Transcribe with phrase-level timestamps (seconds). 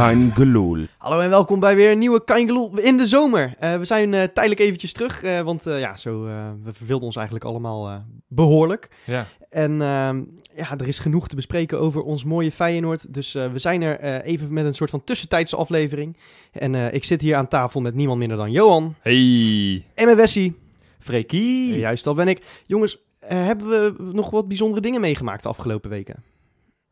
[0.00, 0.86] Kein Geloel.
[0.98, 3.54] Hallo en welkom bij weer een nieuwe Kaingeloel in de zomer.
[3.58, 7.06] Eh, we zijn eh, tijdelijk eventjes terug, eh, want eh, ja, zo, eh, we verveelden
[7.06, 7.96] ons eigenlijk allemaal eh,
[8.28, 8.88] behoorlijk.
[9.04, 9.26] Ja.
[9.50, 10.22] En ehm,
[10.54, 13.14] ja, er is genoeg te bespreken over ons mooie Feyenoord.
[13.14, 16.16] Dus eh, we zijn er eh, even met een soort van tussentijdse aflevering.
[16.52, 19.84] En eh, ik zit hier aan tafel met niemand minder dan Johan Hey.
[19.94, 20.56] en mijn Wessie.
[20.98, 21.78] Freekie.
[21.78, 22.42] Juist, dat ben ik.
[22.66, 26.29] Jongens, hebben we nog wat bijzondere dingen meegemaakt de afgelopen weken?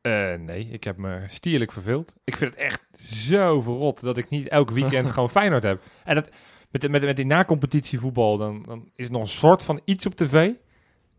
[0.09, 2.13] Eh, nee, ik heb me stierlijk verveeld.
[2.25, 5.83] Ik vind het echt zo verrot dat ik niet elk weekend gewoon Feyenoord heb.
[6.05, 6.29] En dat,
[6.71, 10.07] met, de- met, met die na-competitievoetbal, dan, dan is er nog een soort van iets
[10.07, 10.33] op tv.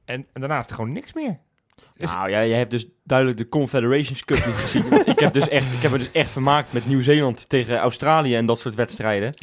[0.06, 1.40] En, en daarna is er gewoon niks meer.
[1.96, 4.94] Is- Nou ja, jij hebt dus duidelijk de Confederations Cup niet gezien.
[5.14, 8.46] ik, heb dus echt, ik heb me dus echt vermaakt met Nieuw-Zeeland tegen Australië en
[8.46, 9.34] dat soort wedstrijden.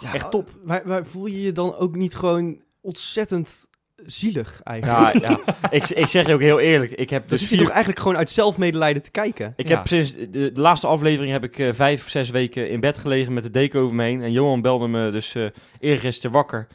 [0.00, 0.50] Ja, Echt top.
[0.64, 3.68] Waar, waar voel je je dan ook niet gewoon ontzettend
[4.06, 5.22] zielig eigenlijk?
[5.22, 5.54] Ja, ja.
[5.70, 6.90] Ik, ik zeg je ook heel eerlijk.
[6.90, 9.52] Ik heb dus zit je vier, toch eigenlijk gewoon uit zelfmedelijden te kijken?
[9.56, 9.76] ik Ja.
[9.76, 13.32] heb sinds de, de laatste aflevering heb ik eh, vijf, zes weken in bed gelegen
[13.32, 14.22] met de deken over me heen.
[14.22, 15.46] En Johan belde me dus eh
[15.80, 16.66] eergisteren wakker.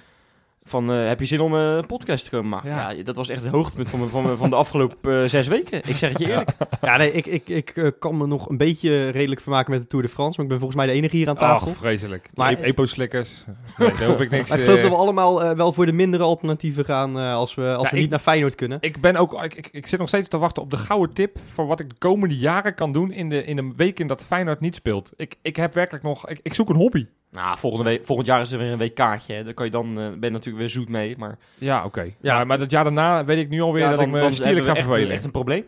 [0.67, 2.69] Van, eh, heb je zin om eh, een podcast te komen maken?
[2.69, 2.89] Ja.
[2.89, 3.03] Ja.
[3.03, 5.81] dat was echt het hoogtepunt van, me- van, me- van de afgelopen eh, zes weken.
[5.85, 6.49] Ik zeg het je eerlijk.
[6.81, 10.05] Ja, nee, ik, ik, ik kan me nog een beetje redelijk vermaken met de Tour
[10.05, 10.33] de France.
[10.35, 11.67] Maar ik ben volgens mij de enige hier aan tafel.
[11.67, 12.29] Ach, vreselijk.
[12.33, 13.43] Maar het- Epo-slikkers.
[13.77, 14.45] Nee, daar hoef ik niks...
[14.49, 17.61] maar ik geloof dat we allemaal wel voor de mindere alternatieven gaan eh, als we,
[17.75, 18.77] als Ja, we ik- niet naar Feyenoord kunnen.
[18.81, 21.37] Ik ben ook, ik, ik, ik zit nog steeds te wachten op de gouden tip
[21.47, 24.59] voor wat ik de komende jaren kan doen in de, in de weken dat Feyenoord
[24.59, 25.11] niet speelt.
[25.15, 27.05] Ik, ik heb werkelijk nog, ik, ik zoek een hobby.
[27.31, 29.33] Nou, volgende week, volgend jaar is er weer een weekkaartje.
[29.33, 29.43] Hè.
[29.43, 31.17] Daar kan je dan, eh, ben je natuurlijk weer zoet mee.
[31.17, 32.13] Maar Ja, oké.
[32.21, 32.35] Ja.
[32.35, 34.75] Maar, maar dat jaar daarna weet ik nu alweer ja, dat ik me stierlijk ga
[34.75, 35.11] echt, vervelen.
[35.11, 35.63] echt een probleem.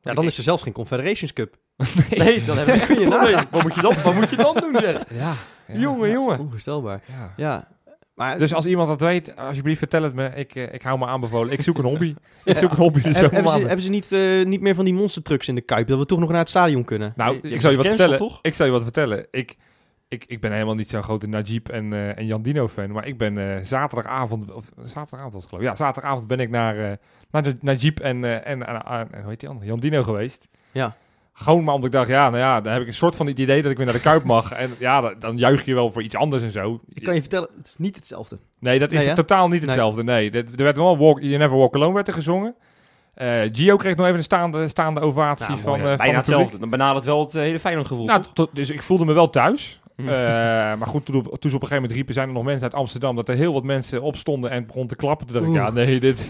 [0.00, 1.54] Ja, dan is er zelfs geen Confederations Cup.
[2.10, 3.32] Nee, dan hebben we echt Kun je een probleem.
[3.32, 3.48] nagaan.
[3.50, 5.02] Wat moet je dan, wat moet je dan doen, zeg?
[5.10, 5.34] Ja,
[5.66, 5.78] ja.
[5.78, 6.38] Jongen, jongen.
[6.38, 7.00] Onvoorstelbaar.
[7.08, 7.32] Ja.
[7.36, 7.68] Ja.
[8.14, 10.28] Maar, Dus als iemand dat weet, alsjeblieft vertel het me.
[10.34, 11.52] Ik, eh, ik hou me aanbevolen.
[11.52, 12.14] Ik zoek een hobby.
[12.44, 13.66] Ik zoek een hobby heb- hebben, ze, zomermaanden.
[13.66, 15.88] hebben ze niet, eh, niet meer van die monstertrucks in de Kuip?
[15.88, 17.12] Dat we toch nog naar het stadion kunnen?
[17.16, 18.16] Nou, ik zal je wat vertellen.
[18.18, 18.38] toch?
[18.42, 19.26] Ik zal je wat vertellen.
[19.30, 19.56] Ik,
[20.14, 22.90] ik, ik ben helemaal niet zo'n grote Najib en, eh en Jan Dino fan.
[22.92, 25.70] Maar ik ben eh, zaterdagavond, of zaterdagavond was het geloof ik.
[25.70, 26.92] Ja, zaterdagavond ben ik naar, eh
[27.30, 29.66] naar de Najib en, en, en, hoe heet die andere?
[29.66, 30.48] Jan Dino geweest.
[30.72, 30.96] Ja.
[31.32, 33.38] Gewoon maar omdat ik dacht, ja, nou ja, dan heb ik een soort van het
[33.38, 34.52] idee dat ik weer naar de Kuip mag.
[34.52, 36.80] En ja, dan, dan juich je wel voor iets anders en zo.
[36.92, 38.38] Ik kan je vertellen, het is niet hetzelfde.
[38.58, 40.04] Nee, dat is Nee, totaal niet hetzelfde.
[40.04, 42.54] Nee, er werd wel walk, You Never Walk Alone werd er gezongen.
[43.52, 45.96] Gio kreeg nog even een staande, staande ovatie Nou, van, mooi, eh, hè.
[45.96, 46.40] van Bijna het publiek.
[46.42, 46.58] hetzelfde.
[46.58, 49.80] Dan benadert wel het hele Feyenoord gevoel, Nou, tot- dus ik voelde me wel thuis.
[49.96, 52.44] Eh, maar goed, toen, op- toen ze op een gegeven moment riepen, zijn er nog
[52.44, 55.26] mensen uit Amsterdam, dat er heel wat mensen opstonden en begonnen te klappen.
[55.26, 56.28] Toen dacht ik, ja, nee, dit,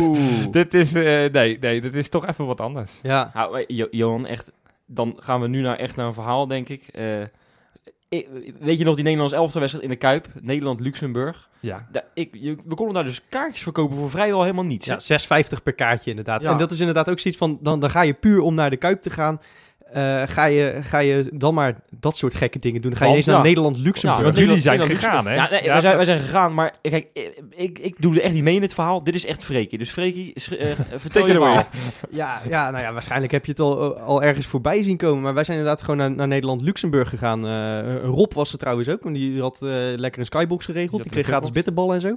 [0.50, 2.92] dit is, eh, nee, nee, dit is toch even wat anders.
[3.02, 3.30] Ja.
[3.34, 4.52] Nou, Johan, echt,
[4.86, 6.82] dan gaan we nu naar, echt naar een verhaal, denk ik.
[6.88, 7.04] Eh,
[8.60, 10.28] weet je nog die Nederlands elftal wedstrijd in de Kuip?
[10.40, 11.48] Nederland-Luxemburg.
[11.60, 11.86] Ja.
[11.92, 14.86] Daar- ik, je- we konden daar dus kaartjes verkopen voor vrijwel helemaal niets.
[14.86, 14.92] hè?
[14.92, 14.98] Ja,
[15.44, 16.42] 6,50 per kaartje inderdaad.
[16.42, 16.50] Ja.
[16.50, 18.76] En dat is inderdaad ook zoiets van, dan, dan ga je puur om naar de
[18.76, 19.40] Kuip te gaan.
[19.92, 22.90] Eh, ga, je, ga je dan maar dat soort gekke dingen doen.
[22.90, 23.42] Dan ga je ineens naar ja.
[23.42, 24.18] Nederland-Luxemburg.
[24.18, 25.34] Ja, want Nederland- jullie zijn Nederland- gegaan, hè?
[25.34, 25.72] Ja, nee, Ja.
[25.72, 28.54] Wij, zijn, wij zijn gegaan, maar kijk, ik, ik, ik doe er echt niet mee
[28.54, 29.04] in dit verhaal.
[29.04, 29.78] Dit is echt Freekie.
[29.78, 31.62] Dus Freekie, eh, vertel je verhaal.
[32.10, 35.22] Ja, ja, nou ja, waarschijnlijk heb je het al, al ergens voorbij zien komen.
[35.22, 37.46] Maar wij zijn inderdaad gewoon naar, naar Nederland-Luxemburg gegaan.
[37.46, 39.58] Eh, Rob was er trouwens ook, want die had
[39.96, 41.02] lekker een skybox geregeld.
[41.02, 42.16] Die kreeg gratis bitterballen en zo.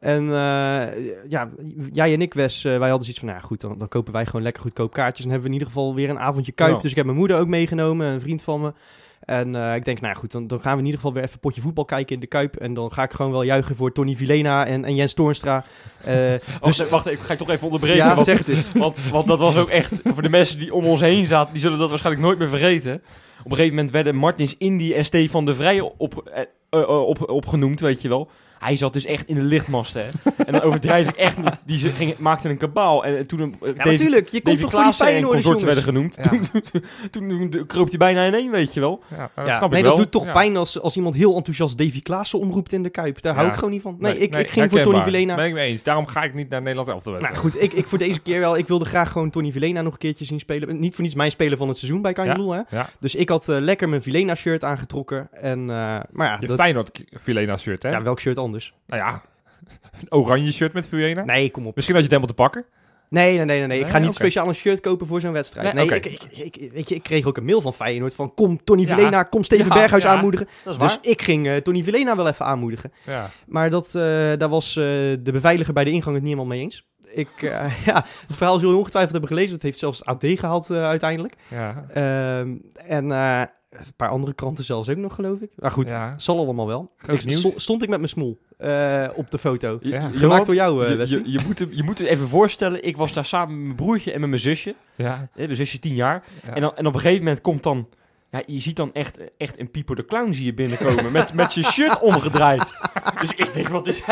[0.00, 1.48] En eh, ja,
[1.92, 4.12] jij en ik, Wes, eh, wij hadden zoiets van, nou ja, goed, dan, dan kopen
[4.12, 5.24] wij gewoon lekker goedkoop kaartjes.
[5.24, 6.80] En hebben we in ieder geval weer een avondje Kuip.
[6.80, 8.72] Dus ik heb mijn moeder ook meegenomen, een vriend van me.
[9.20, 11.22] En eh, ik denk, nou ja, goed, dan, dan gaan we in ieder geval weer
[11.22, 12.56] even een potje voetbal kijken in de Kuip.
[12.56, 15.64] En dan ga ik gewoon wel juichen voor Tony Vilena en, en Jens Toornstra.
[16.60, 17.98] Dus, wacht, ik ga je toch even onderbreken.
[17.98, 18.72] ja, want, zeg het eens.
[18.72, 21.62] want, want dat was ook echt, voor de mensen die om ons heen zaten, die
[21.62, 23.02] zullen dat waarschijnlijk nooit meer vergeten.
[23.38, 27.06] Op een gegeven moment werden Martins Indy en Stefan de Vrij op, eh, eh, eh,
[27.06, 28.28] op, opgenoemd, weet je wel.
[28.58, 30.02] Hij zat dus echt in de lichtmasten.
[30.04, 30.08] Hè?
[30.46, 31.62] En dan overdrijf ik echt niet.
[31.66, 33.04] Die ze- ging, maakte een kabaal.
[33.04, 35.62] En toen hem, Ja, natuurlijk, je komt toch voor die jongens.
[35.62, 36.18] werden genoemd.
[36.22, 36.28] Ja.
[36.28, 39.02] Toen, toen, toen, toen kroop hij bijna in één, weet je wel.
[39.10, 40.02] Ja, dat Ja, snap nee, ik dat wel.
[40.02, 40.32] doet toch Ja.
[40.32, 43.22] pijn als, als iemand heel enthousiast Davy Klaassen omroept in de Kuip.
[43.22, 43.96] Daar hou ik gewoon niet van.
[43.98, 44.82] Nee, ik, ik ging voor.
[44.82, 45.34] Tony Vilena.
[45.34, 45.82] Ben ik mee eens.
[45.82, 48.56] Daarom ga ik niet naar Nederland elftal Nou goed, ik, ik voor deze keer wel.
[48.58, 50.78] Ik wilde graag gewoon Tony Vilena nog een keertje zien spelen.
[50.80, 52.60] Niet voor niets mijn speler van het seizoen bij Kanjeloel, hè.
[52.70, 52.88] Ja.
[53.00, 55.28] Dus ik had eh, lekker mijn Vilena shirt aangetrokken.
[55.32, 55.66] En, eh,
[56.10, 57.90] maar ja, Je dat- Feyenoord Filena shirt, hè?
[57.90, 58.74] ja, welk shirt anders?
[58.86, 59.22] Nou ja,
[60.00, 61.24] een oranje shirt met Filena.
[61.24, 61.74] Nee, kom op.
[61.74, 62.76] Misschien had je het helemaal te pakken.
[63.10, 63.66] Nee, nee, nee, nee.
[63.66, 63.80] nee.
[63.80, 65.74] Ik ga niet speciaal een shirt kopen voor zo'n wedstrijd.
[65.74, 66.22] Nee, ik, ik,
[66.54, 68.34] ik, weet je, ik kreeg ook een mail van Feyenoord van...
[68.34, 68.94] Kom Tony Ja.
[68.94, 70.08] Vilena, kom Steven Ja, Berghuis ja.
[70.10, 70.48] aanmoedigen.
[70.78, 72.92] Dus ik ging eh, Tony Vilena wel even aanmoedigen.
[73.06, 73.30] Ja.
[73.46, 73.90] Maar dat,
[74.38, 76.86] daar was de beveiliger bij de ingang het niet helemaal mee eens.
[77.14, 79.54] Ik, eh, ja, het verhaal zul je ongetwijfeld hebben gelezen.
[79.54, 81.34] Het heeft zelfs AD gehaald eh, uiteindelijk.
[81.48, 81.84] Ja.
[81.92, 83.40] Ehm, en eh,
[83.70, 85.50] een paar andere kranten zelfs ook nog, geloof ik.
[85.56, 86.18] Maar goed, Ja.
[86.18, 86.92] zal allemaal wel.
[86.96, 89.78] Groot Ik- stond ik met mijn smoel eh, op de foto.
[89.82, 90.10] Je, Ja.
[90.14, 91.22] Gemaakt door jou, je, Wesley.
[91.24, 92.84] je, je, moet, hem- je moet het even voorstellen.
[92.84, 94.74] Ik was daar samen met mijn broertje en met mijn zusje.
[94.94, 95.28] Ja.
[95.34, 96.24] Hè, mijn zusje tien jaar.
[96.46, 96.54] Ja.
[96.54, 97.88] En, dan, en op een gegeven moment komt dan
[98.30, 101.52] Ja, je ziet dan echt, echt een Pieper de Clown zie je binnenkomen met, met
[101.52, 102.72] zijn shirt omgedraaid.
[103.20, 104.02] Dus ik denk, wat is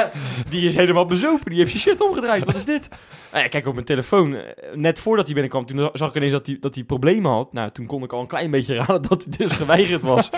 [0.51, 2.45] Die is helemaal bezopen, die heeft zijn shirt omgedraaid.
[2.45, 2.89] Wat is dit?
[3.33, 4.43] Nou ja, kijk op mijn telefoon, eh,
[4.75, 7.53] net voordat hij binnenkwam, toen zag ik ineens dat hij, dat hij problemen had.
[7.53, 10.31] Nou, toen kon ik al een klein beetje raden dat hij dus geweigerd was.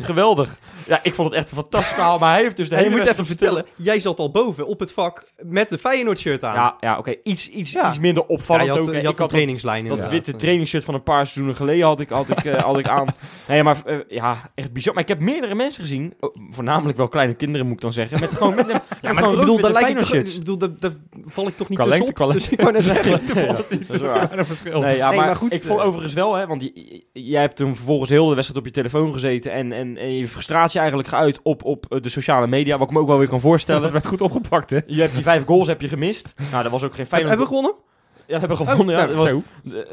[0.00, 0.58] Geweldig.
[0.86, 2.88] Ja, ik vond het echt een fantastisch verhaal, maar hij heeft dus de En je
[2.88, 6.44] hele moet even vertellen, jij zat al boven op het vak met de Feyenoord shirt
[6.44, 6.54] aan.
[6.54, 7.14] Ja, ja oké.
[7.22, 7.88] Iets, iets, Ja.
[7.88, 8.88] iets minder Ja, opvallend je had, ook.
[8.88, 10.12] Ik had een dat- trainingslijn Dat inderdaad.
[10.14, 13.06] witte trainingsshirt van een paar seizoenen geleden had ik, had ik, eh, had ik aan.
[13.48, 14.94] Nee, maar eh, ja, echt bizar.
[14.94, 18.20] Maar ik heb meerdere mensen gezien, oh, voornamelijk wel kleine kinderen moet ik dan zeggen,
[18.20, 20.58] met gewoon met een Ja, maar ik bedoel, daar rood-witte lijk ik toch, ik bedoel,
[20.58, 20.92] daar, daar
[21.24, 22.14] val ik toch niet tussenop.
[22.14, 23.20] qua Dus ik wou net zeggen.
[23.34, 24.38] Nee, ja, dat is waar.
[24.38, 24.80] Een verschil.
[24.80, 26.70] Nee, ja, Nee, maar, goed, ik vond eh, overigens wel, hè, want
[27.12, 30.26] jij hebt toen vervolgens heel de wedstrijd op je telefoon gezeten en, en, en je
[30.26, 33.28] frustratie eigenlijk geuit op, op eh, de sociale media, wat ik me ook wel weer
[33.28, 33.92] kan Dat voorstellen.
[33.92, 34.78] werd goed opgepakt, hè?
[34.86, 36.34] Je hebt die vijf goals heb je gemist.
[36.50, 37.36] Nou, dat was ook geen Feyenoord.
[37.36, 37.92] Hebben we gewonnen?
[38.26, 38.94] Ja, we hebben gewonnen.
[38.96, 39.14] Oh, ja.
[39.14, 39.42] nou,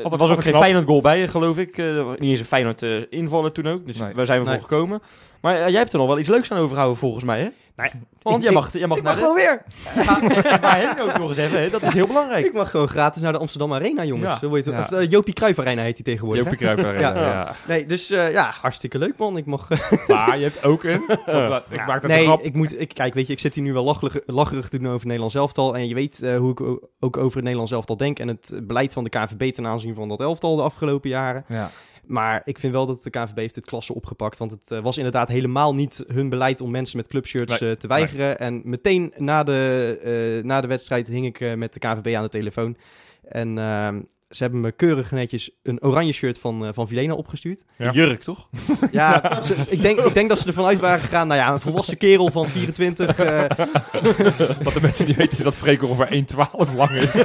[0.04, 0.62] Er was- ook geen knap.
[0.62, 1.78] Feyenoord goal bij, geloof ik.
[1.78, 3.86] Eh, niet eens een Feyenoord eh, invaller toen ook.
[3.86, 4.13] Dus Nee.
[4.13, 4.60] waar zijn we Nee.
[4.60, 5.01] voor gekomen.
[5.41, 7.47] Maar eh, jij hebt er nog wel iets leuks aan overhouden volgens mij, hè?
[7.75, 7.89] Nee.
[8.21, 9.63] Want Ik- jij mag, jij mag Ik naar mag gewoon weer.
[9.93, 10.41] de...
[10.43, 11.69] Ja, waarheen ook nog eens even, hè?
[11.69, 12.45] Dat is heel belangrijk.
[12.45, 14.39] Ik mag gewoon gratis naar de Amsterdam Arena, jongens.
[14.41, 14.47] Ja.
[14.63, 14.79] Ja.
[14.79, 16.43] Of de Jopie Cruijff Arena heet die tegenwoordig.
[16.43, 16.57] Jopie?
[16.59, 17.23] Cruijff Arena, Ja.
[17.31, 17.55] ja.
[17.67, 19.38] Nee, dus eh, ja, hartstikke leuk, man.
[19.38, 19.67] Ik mag...
[20.07, 21.03] Maar je hebt ook een...
[21.25, 22.41] want ik Ja, maak dat nee, een grap.
[22.41, 22.79] ik moet...
[22.79, 25.05] Ik, kijk, weet je, ik zit hier nu wel lacherig, lacherig te doen over het
[25.05, 25.75] Nederlands elftal.
[25.75, 26.59] En je weet eh, hoe ik
[26.99, 28.19] ook over het Nederlands elftal denk.
[28.19, 31.45] En het beleid van de KNVB ten aanzien van dat elftal de afgelopen jaren.
[31.47, 31.71] Ja.
[32.06, 34.38] Maar ik vind wel dat de KNVB heeft het klasse opgepakt.
[34.38, 37.77] Want het eh, was inderdaad helemaal niet hun beleid om mensen met clubshirts Nee, eh,
[37.77, 38.39] te weigeren.
[38.39, 42.30] En meteen na de, eh, na de wedstrijd hing ik met de KNVB aan de
[42.30, 42.77] telefoon.
[43.24, 44.01] En ehm,
[44.31, 47.63] ze hebben me keurig netjes een oranje shirt van, eh, van Vilena opgestuurd.
[47.78, 47.92] Ja.
[47.92, 48.48] Jurk, toch?
[48.92, 51.28] Ja, ze- ik, denk, ik denk dat ze ervan uit waren gegaan.
[51.28, 53.16] Nou ja, een volwassen kerel van 24.
[53.19, 53.39] eh,
[54.63, 56.24] Wat de mensen niet weten is dat Freek ongeveer
[56.69, 57.13] 1,12 lang is.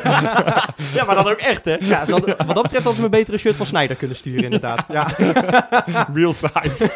[0.95, 1.77] Ja, maar dat ook echt, hè?
[1.81, 4.17] ja, ze hadden- wat dat betreft hadden ze me een betere shirt van Snyder kunnen
[4.17, 4.85] sturen, inderdaad.
[4.89, 5.07] Ja.
[6.15, 6.91] Real size.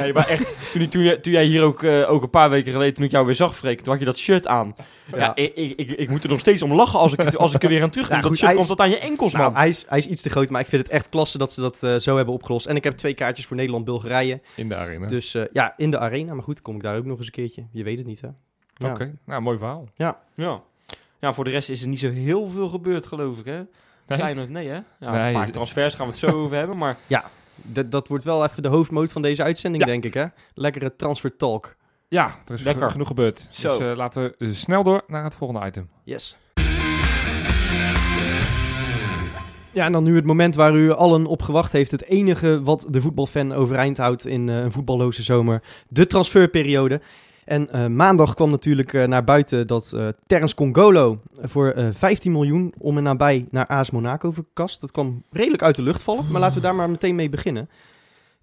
[0.00, 0.56] Nee, maar echt.
[0.72, 3.10] Toen, toen, jij- toen jij hier ook, eh, ook een paar weken geleden, toen ik
[3.10, 4.74] jou weer zag, Freek, toen had je dat shirt aan.
[5.12, 5.32] Ja, Ja.
[5.34, 7.68] ik, ik, ik, ik moet er nog steeds om lachen als ik, als ik er
[7.68, 9.42] weer aan terug Ja, dat goed, shirt komt tot aan je enkels, man.
[9.42, 11.52] Nou, hij is, hij is iets te groot, maar ik vind het echt klasse dat
[11.52, 12.66] ze dat eh, zo hebben opgelost.
[12.66, 14.40] En ik heb twee kaartjes voor Nederland-Bulgarije.
[14.56, 15.06] In de arena.
[15.06, 16.34] Dus eh, ja, in de arena.
[16.34, 17.66] Maar goed, kom ik daar ook nog eens een keertje.
[17.72, 18.28] Je weet het niet, hè?
[18.74, 18.90] Ja.
[18.92, 19.88] Oké, nou, mooi verhaal.
[19.94, 20.20] Ja.
[21.20, 23.62] ja, voor de rest is er niet zo heel veel gebeurd, geloof ik, hè?
[24.06, 24.18] Nee?
[24.18, 24.74] Feyenoord, nee, hè?
[24.74, 26.96] Ja, Nee, een paar je- transfers gaan we het zo over hebben, maar...
[27.64, 29.88] Dat, dat wordt wel even de hoofdmoot van deze uitzending, Ja.
[29.90, 30.24] denk ik, hè?
[30.54, 31.76] Lekkere transfer talk.
[32.08, 32.90] Ja, er is Lekker.
[32.90, 33.46] genoeg gebeurd.
[33.50, 33.78] Zo.
[33.78, 35.88] Dus eh, laten we snel door naar het volgende item.
[36.04, 36.36] Yes.
[39.72, 41.90] Ja, en dan nu het moment waar u allen op gewacht heeft.
[41.90, 45.62] Het enige wat de voetbalfan overeind houdt in eh, een voetballoze zomer.
[45.86, 47.00] De transferperiode.
[47.44, 49.96] En eh, maandag kwam natuurlijk eh, naar buiten dat
[50.26, 54.80] Terence Congolo voor eh 15 miljoen om en nabij naar AS Monaco verkast.
[54.80, 57.68] Dat kwam redelijk uit de lucht vallen, maar laten we daar maar meteen mee beginnen.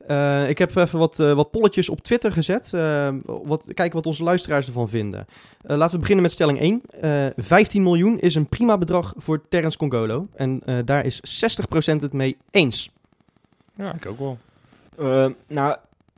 [0.07, 2.74] Eh, ik heb even wat, eh, wat polletjes op Twitter gezet.
[2.74, 5.25] Eh, wat, kijken wat onze luisteraars ervan vinden.
[5.62, 6.81] Eh, laten we beginnen met stelling 1.
[7.01, 10.28] Eh 15 miljoen is een prima bedrag voor Terence Congolo.
[10.36, 12.90] En eh, daar is 60% het mee eens.
[13.75, 14.38] Ja, ik ook wel.
[15.48, 15.78] Nou,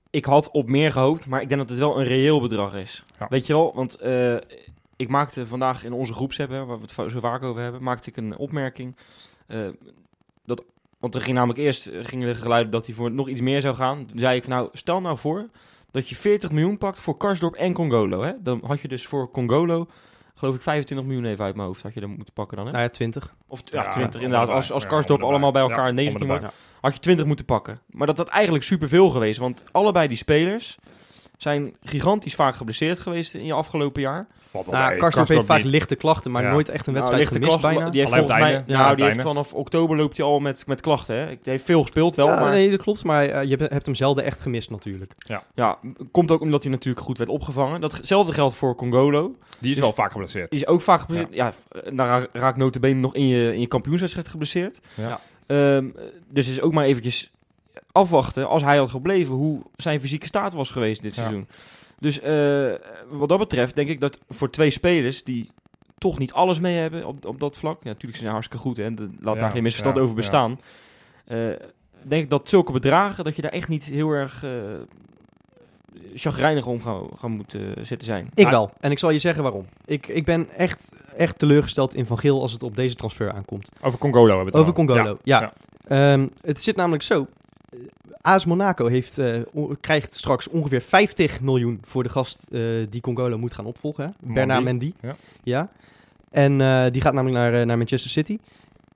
[0.09, 3.03] ik had op meer gehoopt, maar ik denk dat het wel een reëel bedrag is.
[3.19, 3.27] Ja.
[3.29, 4.35] Weet je wel, want eh,
[4.95, 8.09] ik maakte vandaag in onze groepsapp, hè, waar we het zo vaak over hebben, maakte
[8.09, 8.95] ik een opmerking.
[9.47, 9.59] eh,
[10.45, 10.63] dat,
[11.01, 13.61] want er ging namelijk eerst eh, gingen de geluiden dat hij voor nog iets meer
[13.61, 14.05] zou gaan.
[14.05, 15.49] Toen zei ik, nou, stel nou voor
[15.91, 18.21] dat je 40 miljoen pakt voor Karsdorp en Congolo.
[18.21, 18.31] Hè?
[18.39, 19.87] Dan had je dus voor Congolo,
[20.35, 22.65] geloof ik, 25 miljoen even uit mijn hoofd had je dan moeten pakken dan.
[22.65, 22.71] Hè?
[22.71, 23.35] Nou ja, 20.
[23.47, 24.49] Of ja, Ja, 20 om inderdaad.
[24.49, 27.45] Als, als Karsdorp allemaal bij elkaar Ja, 19 om en wordt, had je 20 moeten
[27.45, 27.79] pakken.
[27.89, 29.39] Maar dat had eigenlijk superveel geweest.
[29.39, 30.77] Want allebei die spelers
[31.41, 34.27] zijn gigantisch vaak geblesseerd geweest in je afgelopen jaar.
[34.71, 35.71] Nou, heeft vaak niet.
[35.71, 36.51] lichte klachten, maar Ja.
[36.51, 37.91] nooit echt een wedstrijd Nou, gemist lichte klachten, bijna.
[37.91, 40.67] Die heeft volgens mij, nou, Ja, op die heeft vanaf oktober loopt hij al met,
[40.67, 41.15] met klachten.
[41.15, 41.21] Hè?
[41.25, 43.03] Hij heeft veel gespeeld wel, Ja, maar nee, dat klopt.
[43.03, 45.11] Maar eh, je hebt- hem zelden echt gemist natuurlijk.
[45.55, 45.77] ja,
[46.11, 47.81] komt ook omdat hij natuurlijk goed werd opgevangen.
[47.81, 49.35] Datzelfde geldt voor Congolo.
[49.59, 50.49] Die is Dus- wel vaak geblesseerd.
[50.51, 51.33] Die is ook vaak geblesseerd.
[51.33, 51.53] Ja,
[51.93, 54.79] daar ra- raakt notabene nog in je, in je kampioenswedstrijd geblesseerd.
[54.95, 55.19] Ja.
[55.47, 55.85] Ehm,
[56.29, 57.31] dus is ook maar eventjes
[57.91, 61.21] afwachten, als hij had gebleven, hoe zijn fysieke staat was geweest dit Ja.
[61.21, 61.47] seizoen.
[61.99, 62.71] Dus eh,
[63.09, 65.49] wat dat betreft denk ik dat voor twee spelers die
[65.97, 67.83] toch niet alles mee hebben op, op dat vlak.
[67.83, 70.21] Ja, natuurlijk zijn ze hartstikke goed en laat Ja, daar geen misverstand ja, over ja.
[70.21, 70.59] bestaan.
[71.25, 71.37] Eh,
[72.01, 74.51] denk ik dat zulke bedragen, dat je daar echt niet heel erg eh
[76.13, 78.29] chagrijnig om gaan, gaan moeten zitten zijn.
[78.33, 78.71] Ik wel.
[78.79, 79.65] En ik zal je zeggen waarom.
[79.85, 83.69] Ik, ik ben echt, echt teleurgesteld in Van Geel als het op deze transfer aankomt.
[83.81, 84.73] Over Congolo hebben we het Over.
[84.73, 85.41] Congolo, ja.
[85.41, 85.53] ja.
[86.13, 87.27] Ehm, het zit namelijk zo.
[88.21, 89.39] AS Monaco heeft, eh,
[89.79, 94.03] krijgt straks ongeveer 50 miljoen voor de gast eh, die Congolo moet gaan opvolgen.
[94.03, 94.33] Hè?
[94.33, 94.93] Bernard Mendy.
[95.01, 95.15] ja.
[95.43, 95.69] Ja.
[96.31, 98.39] En eh, die gaat namelijk naar, naar Manchester City.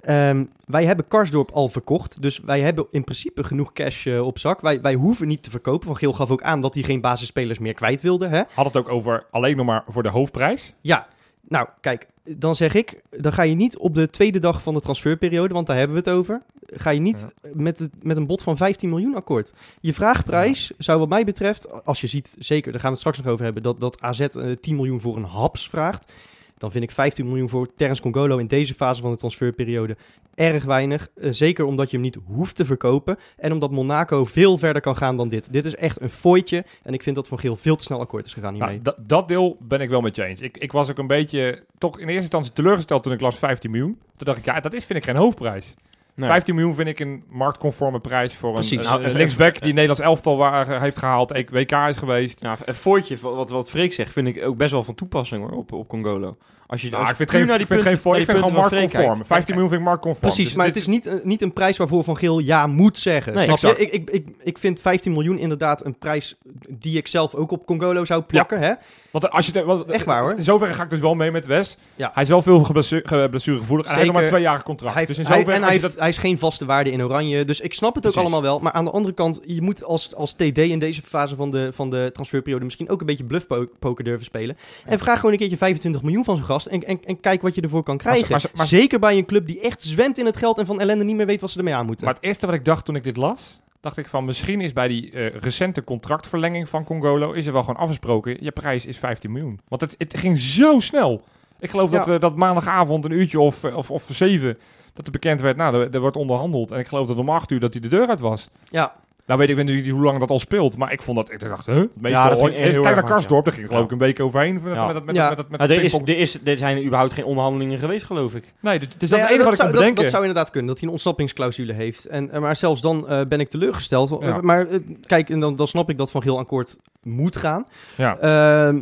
[0.01, 2.21] Ehm, wij hebben Karsdorp al verkocht.
[2.21, 4.61] Dus wij hebben in principe genoeg cash op zak.
[4.61, 5.87] Wij, wij hoeven niet te verkopen.
[5.87, 8.27] Van Geel gaf ook aan dat hij geen basisspelers meer kwijt wilde.
[8.27, 8.41] Hè?
[8.53, 10.73] Had het ook over alleen nog maar voor de hoofdprijs.
[10.81, 11.07] Ja,
[11.47, 14.79] nou kijk, dan zeg ik, dan ga je niet op de tweede dag van de
[14.79, 16.41] transferperiode, want daar hebben we het over.
[16.65, 19.53] Ga je niet met, het, met een bod van 15 miljoen akkoord.
[19.79, 23.17] Je vraagprijs zou wat mij betreft, als je ziet, zeker, daar gaan we het straks
[23.17, 26.11] nog over hebben, dat, dat AZ eh, 10 miljoen voor een haps vraagt.
[26.57, 29.97] Dan vind ik 15 miljoen voor Terence Congolo in deze fase van de transferperiode
[30.35, 31.09] erg weinig.
[31.15, 33.17] Eh, zeker omdat je hem niet hoeft te verkopen.
[33.37, 35.51] En omdat Monaco veel verder kan gaan dan dit.
[35.53, 36.63] Dit is echt een fooitje.
[36.83, 38.71] En ik vind dat Van Geel veel te snel akkoord is gegaan hiermee.
[38.71, 40.41] Nou, dat- dat deel ben ik wel met je eens.
[40.41, 43.71] Ik, ik was ook een beetje, toch in eerste instantie teleurgesteld toen ik las 15
[43.71, 43.97] miljoen.
[44.17, 45.73] Toen dacht ik, ja, dat is vind ik geen hoofdprijs.
[46.15, 46.29] Nee.
[46.29, 48.77] 15 miljoen vind ik een marktconforme prijs voor een, Precies.
[48.77, 52.41] een, Nou, een even- linksback die Nederlands elftal waar, heeft gehaald, E- WK is geweest.
[52.41, 55.57] Ja, een voortje, wat, wat Freek zegt, vind ik ook best wel van toepassing hoor,
[55.57, 56.37] op, op Congolo.
[56.67, 58.35] Als je, Nou, als ik vind geen, naar ik die vind geen ik vind die
[58.35, 59.05] gewoon marktconform.
[59.15, 59.27] kijkt.
[59.27, 60.27] 15 miljoen vind ik marktconform.
[60.27, 63.33] Precies, Dus maar het is niet, niet een prijs waarvoor Van Geel ja moet zeggen.
[63.33, 63.77] Nee, snap exact.
[63.77, 63.83] je?
[63.85, 66.35] Ik, ik, ik, ik vind 15 miljoen inderdaad een prijs
[66.69, 68.59] die ik zelf ook op Congolo zou plakken.
[68.59, 68.73] Hè?
[69.11, 70.33] Want als je Echt waar, hoor.
[70.37, 71.77] In zoverre ga ik dus wel mee met Wes.
[71.95, 72.11] Ja.
[72.13, 73.85] Hij is wel veel blessuregevoelig.
[73.85, 74.27] En hij heeft maar Zeker.
[74.27, 74.95] tweejarig contract.
[74.95, 76.91] Hij, dus in hij, zoverre, en hij, als je heeft, hij is geen vaste waarde
[76.91, 77.45] in oranje.
[77.45, 78.59] Dus ik snap het ook allemaal wel.
[78.59, 81.69] Maar aan de andere kant, je moet als, als TD in deze fase van de,
[81.73, 84.57] van de transferperiode misschien ook een beetje bluffpoker durven spelen.
[84.85, 87.61] En vraag gewoon een keertje 25 miljoen van zijn En, en, en kijk wat je
[87.61, 88.27] ervoor kan krijgen.
[88.31, 90.79] maar ze- maar- Zeker bij een club die echt zwemt in het geld en van
[90.79, 92.05] ellende niet meer weet wat ze ermee aan moeten.
[92.05, 94.73] Maar het eerste wat ik dacht toen ik dit las, dacht ik van misschien is
[94.73, 98.97] bij die eh, recente contractverlenging van Congolo, is er wel gewoon afgesproken, je prijs is
[98.97, 99.59] 15 miljoen.
[99.67, 101.23] Want het, het ging zo snel.
[101.59, 101.97] Ik geloof Ja.
[101.97, 104.57] dat, eh, dat maandagavond een uurtje of, eh, of, of zeven,
[104.93, 106.71] dat er bekend werd, nou, er, er wordt onderhandeld.
[106.71, 108.49] En ik geloof dat om acht uur dat hij de deur uit was.
[108.69, 108.95] ja,
[109.25, 111.39] Nou weet ik weet niet hoe lang dat al speelt, maar ik vond dat, ik
[111.39, 111.75] dacht, huh?
[111.75, 113.85] Meestal, Ja, dat ging heel kijk erg naar hard, Karsdorp, daar ging geloof Ja.
[113.87, 114.85] ik een week overheen met, Ja.
[114.85, 115.29] met, met, met, Ja.
[115.29, 118.35] met, met, met Maar er, is, er, is, er zijn überhaupt geen onderhandelingen geweest, geloof
[118.35, 118.53] ik.
[118.59, 120.01] Nee, dus, dus dat is het enige wat ik zou, kon bedenken.
[120.03, 122.05] Dat, zou inderdaad kunnen, dat hij een ontsnappingsclausule heeft.
[122.05, 124.17] En, eh, maar zelfs dan eh, ben ik teleurgesteld.
[124.19, 124.41] Ja.
[124.41, 127.65] Maar eh, kijk, en dan, dan snap ik dat Van Geel akkoord moet gaan.
[127.97, 128.17] ja.
[128.17, 128.81] Ehm,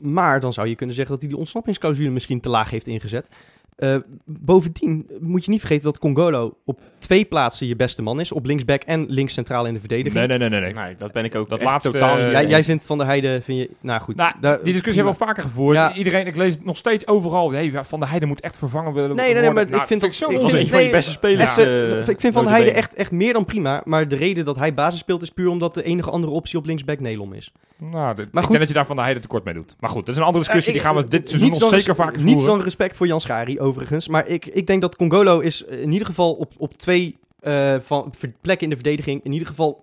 [0.00, 3.28] maar dan zou je kunnen zeggen dat hij die ontsnappingsclausule misschien te laag heeft ingezet.
[3.76, 8.32] Eh, bovendien moet je niet vergeten dat Congolo op twee plaatsen je beste man is.
[8.32, 10.14] Op linksback en links centraal in de verdediging.
[10.14, 10.60] Nee, nee, nee, nee.
[10.60, 10.84] nee.
[10.84, 13.06] Nee, dat ben ik ook Dat laatste, totaal niet eh, Jij, jij vindt Van der
[13.06, 13.70] Heijden, vind je...
[13.80, 14.16] Nou goed.
[14.16, 15.76] Nou, daar- die discussie hebben we al vaker gevoerd.
[15.76, 15.94] Ja.
[15.94, 17.52] Iedereen, ik lees het nog steeds overal.
[17.52, 19.70] Hey, Van der Heijden moet echt vervangen willen Nee, nee, nee, worden.
[19.70, 21.56] maar ik vind dat- zo ik vind- een van je beste spelers.
[21.56, 22.52] Even, eh, ik vind Van der.
[22.52, 23.82] Heijden echt, echt meer dan prima.
[23.84, 26.66] Maar de reden dat hij basis speelt is puur omdat de enige andere optie op
[26.66, 27.52] linksback Nelom is.
[27.78, 28.46] Nou, dit- ik goed.
[28.48, 29.76] denk dat je daar Van der Heijden tekort mee doet.
[29.80, 30.72] Maar goed, dat is een andere discussie.
[30.74, 32.50] Eh, die gaan we dit seizoen niets nog zeker vaker Niets voeren.
[32.56, 34.08] dan respect voor Jan Schari, overigens.
[34.08, 38.12] Maar ik, ik denk dat Congolo is in ieder geval op, op twee eh, van,
[38.40, 39.24] plekken in de verdediging...
[39.24, 39.80] in ieder geval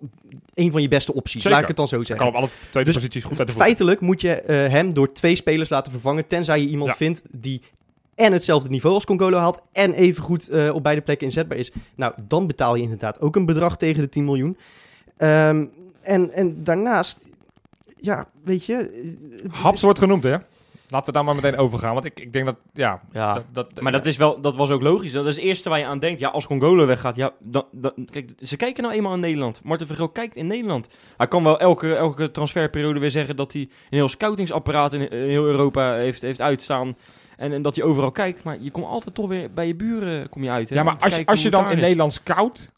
[0.54, 1.34] een van je beste opties.
[1.42, 1.50] Zeker.
[1.50, 2.26] Laat ik het dan zo Hij zeggen.
[2.26, 3.62] kan op alle twee Dus posities goed uit de voet.
[3.62, 6.26] Feitelijk moet je eh, hem door twee spelers laten vervangen...
[6.26, 6.96] tenzij je iemand Ja.
[6.96, 7.62] vindt die
[8.14, 9.60] en hetzelfde niveau als Congolo haalt...
[9.72, 11.72] en even goed eh, op beide plekken inzetbaar is.
[11.96, 14.56] Nou, dan betaal je inderdaad ook een bedrag tegen de 10 miljoen.
[15.16, 15.64] Ehm,
[16.00, 17.18] en, en daarnaast...
[18.00, 18.74] Ja, weet je...
[19.44, 20.36] eh, Haps wordt genoemd, hè?
[20.92, 21.92] Laten we daar maar meteen over gaan.
[21.92, 23.00] Want ik, ik denk dat, ja...
[23.12, 25.12] Ja, dat, dat, maar dat, is wel, dat was ook logisch.
[25.12, 26.20] Dat is het eerste waar je aan denkt.
[26.20, 29.64] Ja, als Congolo weggaat, ja, dan, dan, kijk, ze kijken nou eenmaal in Nederland.
[29.64, 30.88] Marten Vergeel kijkt in Nederland.
[31.16, 35.28] Hij kan wel elke, elke transferperiode weer zeggen dat hij een heel scoutingsapparaat in, in
[35.28, 36.96] heel Europa heeft, heeft uitstaan.
[37.36, 38.42] En, en dat hij overal kijkt.
[38.42, 40.68] Maar je komt altijd toch weer bij je buren kom je uit.
[40.68, 41.78] Hè, Ja, maar te als je, als je dan in.
[41.78, 42.70] Nederland scout...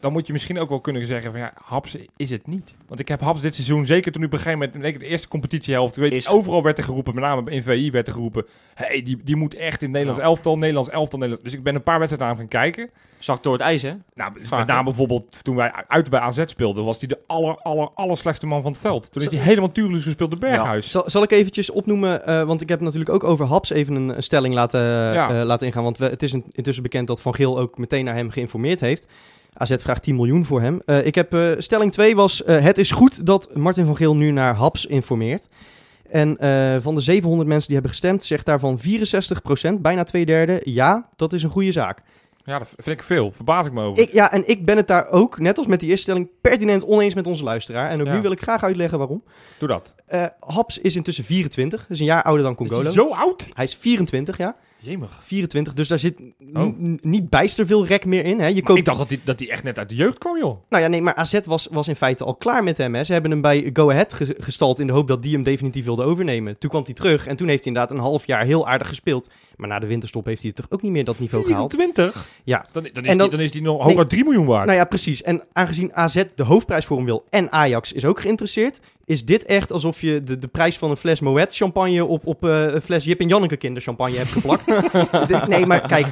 [0.00, 2.74] dan moet je misschien ook wel kunnen zeggen van ja, Haps is het niet.
[2.88, 6.12] Want ik heb Haps dit seizoen, zeker toen gegeven moment, zeker de eerste competitiehelft, weet
[6.12, 9.36] Is- overal werd er geroepen, met name in VI werd er geroepen, hey, die, die
[9.36, 10.26] moet echt in het Nederlands Ja.
[10.26, 11.50] elftal, Nederlands elftal, Nederlands.
[11.50, 12.90] Dus ik ben een paar wedstrijden aan gaan kijken.
[13.18, 13.92] Zakt door het ijs, hè?
[14.14, 17.56] Nou, Vaak, met name bijvoorbeeld toen wij uit bij AZ speelden, was hij de aller,
[17.56, 19.12] aller, aller slechtste man van het veld.
[19.12, 20.90] Toen is hij helemaal Turelus gespeeld de Berghuis.
[20.90, 24.16] Zal, zal ik eventjes opnoemen, eh, want ik heb natuurlijk ook over Haps even een,
[24.16, 25.40] een stelling laten, Ja.
[25.40, 25.82] eh, laten ingaan.
[25.82, 28.80] Want we, het is in- intussen bekend dat Van Geel ook meteen naar hem geïnformeerd
[28.80, 29.06] heeft.
[29.54, 30.82] AZ vraagt 10 miljoen voor hem.
[30.86, 34.16] Eh, ik heb, eh, stelling 2 was, eh, het is goed dat Martin van Geel
[34.16, 35.48] nu naar Haps informeert.
[36.10, 36.36] En
[36.82, 41.32] van de 700 mensen die hebben gestemd, zegt daarvan 64%, bijna twee derde, ja, dat
[41.32, 42.02] is een goede zaak.
[42.44, 43.32] Ja, dat vind ik veel.
[43.32, 44.02] Verbaas ik me over.
[44.02, 46.84] Ik, ja, en ik ben het daar ook, net als met die eerste stelling, pertinent
[46.84, 47.90] oneens met onze luisteraar.
[47.90, 48.14] En ook Ja.
[48.14, 49.22] nu wil ik graag uitleggen waarom.
[49.58, 49.94] Doe dat.
[50.40, 52.82] Haps is intussen 24, dus een jaar ouder dan Is Congolo.
[52.82, 53.48] hij zo oud?
[53.54, 54.56] Hij is 24, ja.
[54.82, 55.18] Jemig.
[55.22, 56.14] 24, dus daar zit
[56.54, 56.72] Oh.
[57.00, 58.40] niet bijster veel rek meer in.
[58.40, 58.46] Hè.
[58.46, 58.78] Je koopt...
[58.78, 60.54] ik dacht dat hij, dat hij echt net uit de jeugd kwam, joh.
[60.68, 62.94] Nou ja, nee, maar AZ was, was in feite al klaar met hem.
[62.94, 63.04] Hè.
[63.04, 65.84] Ze hebben hem bij Go Ahead ge- gestald in de hoop dat die hem definitief
[65.84, 66.58] wilde overnemen.
[66.58, 69.30] Toen kwam hij terug en toen heeft hij inderdaad een half jaar heel aardig gespeeld.
[69.56, 71.74] Maar na de winterstop heeft hij toch ook niet meer dat niveau gehaald.
[71.74, 72.28] 24?
[72.44, 72.66] Ja.
[72.72, 74.66] Dan, dan, is En die, dan- is die nog hooguit 3 miljoen waard.
[74.66, 75.22] Nou ja, precies.
[75.22, 78.80] En aangezien AZ de hoofdprijs voor hem wil en Ajax is ook geïnteresseerd,
[79.10, 82.44] is dit echt alsof je de, de prijs van een fles Moet champagne op, op
[82.44, 84.64] eh, een fles Jip en Janneke kinderchampagne hebt geplakt.
[85.28, 86.06] De- nee, maar kijk,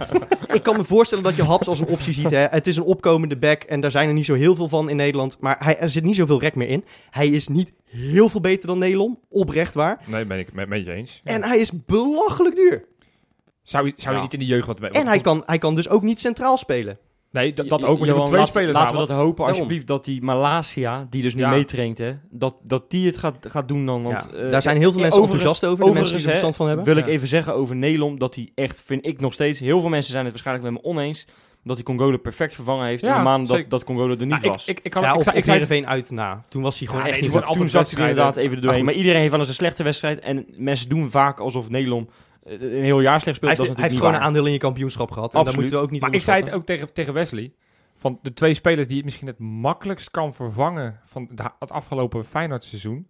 [0.53, 2.31] ik kan me voorstellen dat je Haps als een optie ziet.
[2.31, 2.39] Hè.
[2.47, 4.97] Het is een opkomende back en daar zijn er niet zo heel veel van in
[4.97, 5.37] Nederland.
[5.41, 6.85] Maar hij, er zit niet zoveel rek meer in.
[7.11, 10.01] Hij is niet heel veel beter dan Nelom, oprecht waar.
[10.07, 11.21] Nee, ben ik met, met je eens.
[11.25, 11.33] Ja.
[11.33, 12.85] En hij is belachelijk duur.
[13.63, 14.23] zou je, zou je Ja.
[14.23, 14.81] niet in de jeugd wat...
[14.81, 16.99] En hij kan, hij kan dus ook niet centraal spelen.
[17.39, 18.05] Nee, dat, ook.
[18.05, 19.47] Johan, twee laat- spelers Laten we dat hopen Daarom.
[19.55, 21.51] alsjeblieft dat die Malasia, die dus nu Ja.
[21.51, 24.03] meetraint, hè, dat, dat die het gaat, gaat doen dan.
[24.03, 26.31] Want, Ja, eh, daar zijn heel veel mensen overigens- enthousiast over, de mensen die er
[26.31, 26.85] verstand van hebben.
[26.85, 29.89] Wil ik even zeggen over Nelom, dat hij echt, vind ik nog steeds, heel veel
[29.89, 31.27] mensen zijn het waarschijnlijk met me oneens,
[31.65, 34.29] dat hij Congolo perfect vervangen heeft Ja, in de maanden dat, dat Congolo er niet
[34.29, 34.69] Nou, ik, was.
[34.69, 36.45] ik, ik, kan, ja, ik, op, zei- ik het- Heerenveen uit na.
[36.49, 38.85] Toen was hij gewoon Ja, echt nee, toen zat hij er inderdaad even er doorheen.
[38.85, 42.09] Maar Maar, iedereen heeft wel eens een slechte wedstrijd en mensen doen vaak alsof Nelom
[42.49, 43.41] een heel jaar slecht speelt.
[43.41, 45.35] Hij heeft, dat is hij heeft gewoon een aandeel in je kampioenschap gehad.
[45.35, 47.53] En dat moeten we ook niet Maar ik zei het ook tegen, tegen Wesley.
[47.97, 52.65] Van de twee spelers die het misschien het makkelijkst kan vervangen van het afgelopen Feyenoord
[52.65, 53.07] seizoen.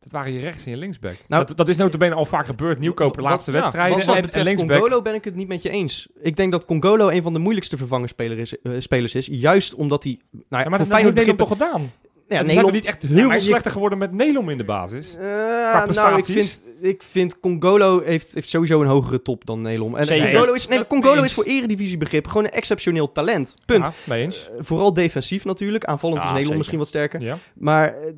[0.00, 1.16] Dat waren je rechts en je linksback.
[1.28, 2.78] Nou, dat, dat is notabene al vaak gebeurd.
[2.78, 4.06] Nieuwkoper, Wat- laatste ja, wedstrijden.
[4.06, 4.70] Wat en, linksback.
[4.80, 6.08] Congolo ben ik het niet met je eens.
[6.20, 9.26] Ik denk dat Congolo een van de moeilijkste vervangerspelers is, eh, spelers is.
[9.30, 10.20] Juist omdat hij...
[10.30, 11.92] Nou, ja, Ja, maar dat, heeft begrippen- toch gedaan?
[12.28, 14.64] Ja, zijn we niet echt heel Ja, veel je- slechter geworden met Nelom in de
[14.64, 15.14] basis?
[15.14, 19.96] Eh, nou, ik vind, ik vind Congolo heeft, heeft sowieso een hogere top dan Nelom.
[19.96, 20.06] En.
[20.06, 23.54] Congolo is, nee, Congolo is voor eredivisiebegrip gewoon een exceptioneel talent.
[23.64, 23.84] Punt.
[23.84, 24.50] Ja, mee eens.
[24.50, 25.84] Eh, vooral defensief natuurlijk.
[25.84, 27.20] Aanvallend Ja, is Nelom misschien wat sterker.
[27.20, 27.38] Ja.
[27.54, 28.12] Maar eh,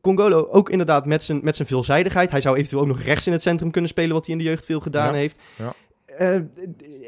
[0.00, 2.30] Congolo ook inderdaad met zijn, met zijn veelzijdigheid.
[2.30, 4.48] Hij zou eventueel ook nog rechts in het centrum kunnen spelen, wat hij in de
[4.48, 5.38] jeugd veel gedaan heeft.
[5.56, 5.72] Ja.
[6.20, 6.36] Eh,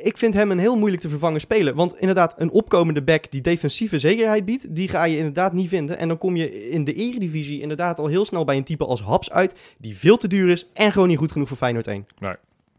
[0.03, 1.75] ik vind hem een heel moeilijk te vervangen speler.
[1.75, 5.99] Want inderdaad, een opkomende back die defensieve zekerheid biedt, die ga je inderdaad niet vinden.
[5.99, 9.03] En dan kom je in de eredivisie inderdaad al heel snel bij een type als
[9.03, 12.07] Haps uit, die veel te duur is en gewoon niet goed genoeg voor Feyenoord 1.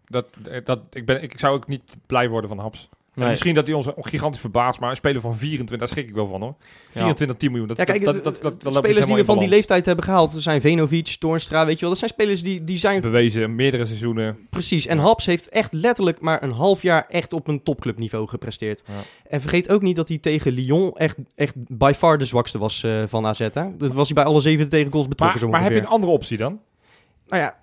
[0.05, 0.27] Dat,
[0.63, 2.89] dat, ik, ben, ik zou ook niet blij worden van Haps.
[3.15, 3.29] Nee.
[3.29, 6.27] Misschien dat hij ons gigantisch verbaast, maar een speler van 24, daar schrik ik wel
[6.27, 6.55] van hoor.
[6.87, 7.67] 24, 10 miljoen.
[7.67, 10.03] Dat, Ja, kijk, dat, de- dat, dat, dat, spelers die we van die leeftijd hebben
[10.05, 11.89] gehaald, dat zijn Venovic, Toornstra, weet je wel.
[11.89, 14.37] Dat zijn spelers die, die zijn Bewezen, meerdere seizoenen.
[14.49, 15.03] Precies, en Ja.
[15.03, 18.83] Haps heeft echt letterlijk maar een half jaar echt op een topclubniveau gepresteerd.
[18.87, 18.93] Ja.
[19.29, 22.83] En vergeet ook niet dat hij tegen Lyon echt, echt by far de zwakste was
[22.83, 23.39] eh, van AZ.
[23.39, 23.77] Hè?
[23.77, 26.11] Dat was hij bij alle zeven tegengoals betrokken Maar, zo maar heb je een andere
[26.11, 26.59] optie dan?
[27.27, 27.57] Nou ja,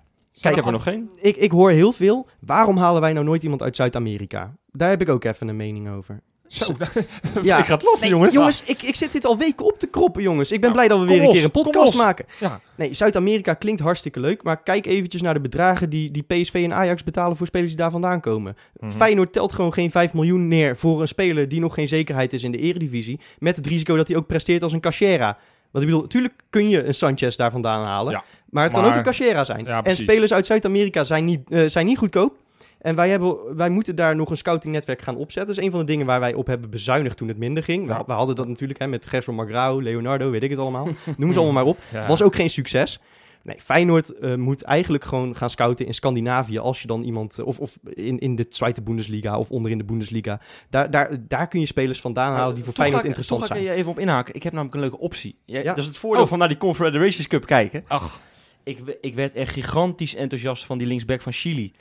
[0.49, 1.11] ik kijk, heb er nog geen.
[1.21, 2.27] ik, ik hoor heel veel.
[2.39, 4.55] Waarom halen wij nou nooit iemand uit Zuid-Amerika?
[4.71, 6.21] Daar heb ik ook even een mening over.
[6.47, 6.65] Zo,
[7.41, 7.57] Ja.
[7.57, 8.33] ik ga het Nee, jongens.
[8.33, 10.51] jongens ik, ik zit dit al weken op te kroppen, jongens.
[10.51, 11.95] Ik ben blij dat we weer een los, keer een podcast los.
[11.95, 12.25] maken.
[12.39, 16.53] Ja, Nee, Zuid-Amerika klinkt hartstikke leuk, maar kijk eventjes naar de bedragen die, die PSV
[16.63, 18.55] en Ajax betalen voor spelers die daar vandaan komen.
[18.79, 18.91] Mhm.
[18.91, 22.43] Feyenoord telt gewoon geen 5 miljoen neer voor een speler die nog geen zekerheid is
[22.43, 23.19] in de eredivisie.
[23.39, 25.37] Met het risico dat hij ook presteert als een Cachera.
[25.71, 28.11] Want ik bedoel, natuurlijk kun je een Sanchez daar vandaan halen.
[28.13, 28.23] Ja.
[28.49, 29.65] Maar het kan ook een Cachera zijn.
[29.65, 32.37] Ja, en spelers uit Zuid-Amerika zijn niet, eh, zijn niet goedkoop.
[32.79, 35.45] En wij, hebben, wij moeten daar nog een scoutingnetwerk gaan opzetten.
[35.47, 37.87] Dat is een van de dingen waar wij op hebben bezuinigd toen het minder ging.
[37.87, 38.03] We, Ja.
[38.05, 40.87] we hadden dat natuurlijk hè, met Gerson Magrao, Leonardo, weet ik het allemaal.
[41.17, 42.07] Noem ze allemaal maar op.
[42.07, 42.99] Was ook geen succes.
[43.43, 46.57] Nee, Feyenoord eh, moet eigenlijk gewoon gaan scouten in Scandinavië.
[46.59, 49.77] Als je dan iemand, eh, of, of in, in de Zweite Bundesliga of onder in
[49.77, 50.39] de Bundesliga.
[50.69, 53.39] Daar, daar, daar kun je spelers vandaan halen die voor Toch Feyenoord ga ik- interessant
[53.41, 53.65] toch ga zijn.
[53.67, 54.35] ik er even op inhaken.
[54.35, 55.37] Ik heb namelijk een leuke optie.
[55.45, 55.63] Ja, Ja.
[55.65, 56.29] Dat is het voordeel Oh.
[56.29, 57.83] van naar die Confederations Cup kijken.
[57.87, 58.19] Ach,
[58.63, 61.73] Ik, ik werd echt gigantisch enthousiast van die linksback van Chili.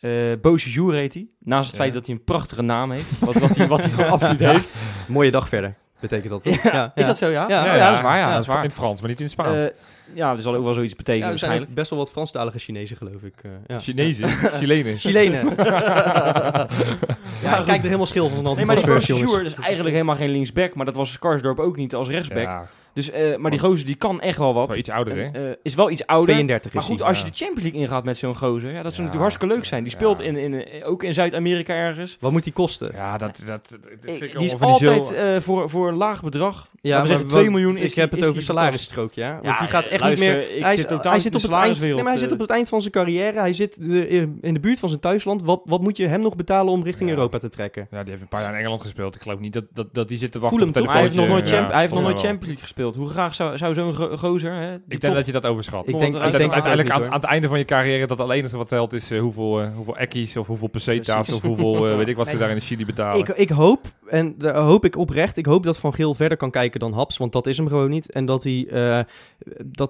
[0.00, 1.26] Eh Boze Jour heet hij.
[1.40, 1.82] Naast het Ja.
[1.82, 3.18] feit dat hij een prachtige naam heeft.
[3.20, 4.70] Wat, wat, hij, wat hij gewoon absoluut heeft.
[5.08, 6.42] Mooie dag verder, betekent dat.
[6.42, 6.62] toch?
[6.62, 7.48] Ja, Is dat zo, ja?
[7.48, 7.64] Ja.
[7.64, 8.18] Ja, ja, dat is waar.
[8.18, 8.62] Ja, dat is in waar.
[8.62, 9.60] het Frans, maar niet in het Spaans.
[9.60, 9.66] Eh,
[10.12, 11.74] ja, er zal ook wel zoiets betekenen Ja, er zijn waarschijnlijk.
[11.80, 13.34] best wel wat Franstalige Chinezen, geloof ik.
[13.42, 13.78] eh, ja.
[13.78, 14.96] Chinezen, Chilenen.
[14.96, 15.54] Chilenen.
[17.42, 18.56] ja, ik kijk er helemaal schil van.
[18.56, 19.14] Nee, maar die.
[19.16, 20.74] Jour is eigenlijk helemaal geen linksback.
[20.74, 22.42] Maar dat was Karsdorp ook niet als rechtsback.
[22.42, 24.68] Ja, Dus, eh, maar die gozer die kan echt wel wat.
[24.68, 25.48] wel iets ouder, hè?
[25.48, 26.28] Eh, is wel iets ouder.
[26.30, 27.08] 32 Maar goed, hij.
[27.08, 27.30] als je ja.
[27.30, 29.82] de Champions League ingaat met zo'n gozer, ja, dat zou Ja, natuurlijk hartstikke leuk zijn.
[29.82, 29.98] Die ja.
[29.98, 32.16] speelt in, in, ook in Zuid-Amerika ergens.
[32.20, 32.90] Wat moet die kosten?
[32.94, 36.68] Ja, dat, dat, dat, vind ik die is altijd eh, voor, voor een laag bedrag.
[36.80, 39.32] Ja, Laten we zeggen wat- 2 miljoen Ik is heb die- het over salarisstrook, ja.
[39.32, 40.56] Want Ja, die gaat echt luister, niet meer...
[40.56, 42.34] ik Hij, zit totaal hij, zit op het eind, nee, maar hij zit eh.
[42.34, 43.38] op het eind van zijn carrière.
[43.38, 45.42] Hij zit eh, in de buurt van zijn thuisland.
[45.42, 47.14] Wat, wat moet je hem nog betalen om richting Ja.
[47.16, 47.86] Europa te trekken?
[47.90, 49.14] Ja, die heeft een paar jaar in Engeland gespeeld.
[49.14, 50.84] Ik geloof niet dat, dat, dat die zit te wachten Voel op hem?
[50.84, 52.18] Maar hij heeft nog nooit, hij heeft nog nooit.
[52.18, 52.94] Champions League gespeeld.
[52.96, 54.54] Hoe graag zou, zou zo'n go- gozer...
[54.54, 55.88] Hè, de Ik top- denk dat je dat overschat.
[55.88, 58.68] Ik denk, ik uiteindelijk aan, aan het einde van je carrière dat het enige wat
[58.68, 62.16] telt is eh, hoeveel, eh, hoeveel ekkies of hoeveel pesetas of hoeveel, eh, weet ik
[62.16, 63.18] wat ze daar in de Chili betalen.
[63.18, 66.50] Ik, ik hoop, en daar hoop ik oprecht, ik hoop dat Van Geel verder kan
[66.50, 68.12] kijken dan Haps, want dat is hem gewoon niet.
[68.12, 69.00] En dat, hij, eh,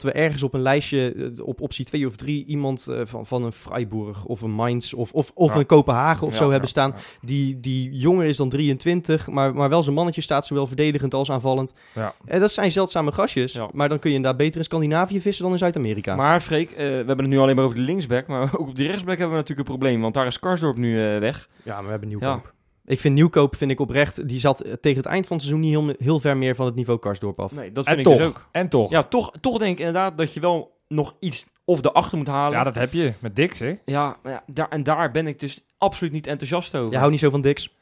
[0.02, 3.26] dat we ergens op een lijstje, eh, op optie 2 of 3, iemand eh, van,
[3.26, 5.58] van een Freiburg of een Mainz of, of, of Ja.
[5.58, 6.94] een Kopenhagen of Ja, zo ja, hebben staan.
[7.20, 11.30] Die, die jonger is dan 23, maar, maar wel zijn mannetje staat zowel verdedigend als
[11.30, 11.74] aanvallend.
[11.94, 12.14] Ja.
[12.24, 15.52] En dat zijn zeldzame gastjes, maar dan kun je inderdaad beter in Scandinavië vissen dan
[15.52, 16.16] in Zuid-Amerika.
[16.16, 18.26] Maar Freek, eh, we hebben het nu alleen maar over de linksback.
[18.26, 20.00] Maar ook op die rechtsback hebben we natuurlijk een probleem.
[20.00, 21.48] Want daar is Karsdorp nu eh, weg.
[21.62, 22.54] ja, maar we hebben Nieuwkamp.
[22.86, 25.70] Ik vind Nieuwkoop, vind ik oprecht, die zat tegen het eind van het seizoen niet
[25.70, 27.52] heel, heel ver meer van het niveau Karsdorp af.
[27.52, 28.48] Nee, dat En vind ik toch, dus ook.
[28.52, 28.90] en toch.
[28.90, 32.58] Ja, toch, toch denk ik inderdaad dat je wel nog iets of erachter moet halen.
[32.58, 33.74] Ja, dat heb je met Dix, hè?
[33.84, 36.90] Ja, maar ja daar, en daar ben ik dus absoluut niet enthousiast over.
[36.90, 37.74] Je houdt niet zo van Dix.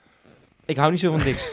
[0.64, 1.52] Ik hou niet zo van Dix.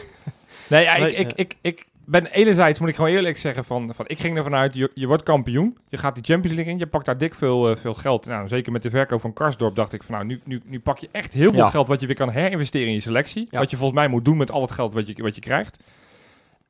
[0.68, 4.04] Nee, ja, ik, ik, ik, ik ben enerzijds, moet ik gewoon eerlijk zeggen, van, van
[4.08, 5.78] ik ging ervan uit, je, je wordt kampioen.
[5.88, 8.26] Je gaat die Champions League in, je pakt daar dik veel, eh, veel geld.
[8.26, 10.98] Nou, zeker met de verkoop van Karsdorp dacht ik van, nou, nu, nu, nu pak
[10.98, 11.70] je echt heel veel Ja.
[11.70, 13.46] geld wat je weer kan herinvesteren in je selectie.
[13.50, 13.58] Ja.
[13.58, 15.78] Wat je volgens mij moet doen met al het geld wat je, wat je krijgt.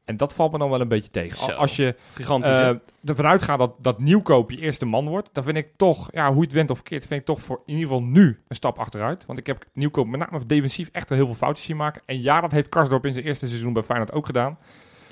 [0.05, 1.37] En dat valt me dan wel een beetje tegen.
[1.39, 1.51] Zo.
[1.51, 2.51] Als je Gigantisch.
[2.57, 2.75] hè?
[3.05, 6.37] ervan uitgaat dat, dat nieuwkoop je eerste man wordt, dan vind ik toch, ja, hoe
[6.37, 8.79] je het went of keert, vind ik toch voor in ieder geval nu een stap
[8.79, 9.27] achteruit.
[9.27, 12.03] Want ik heb nieuwkoop met name defensief echt wel heel veel foutjes zien maken.
[12.07, 14.59] En ja, dat heeft Karsdorp in zijn eerste seizoen bij Feyenoord ook gedaan.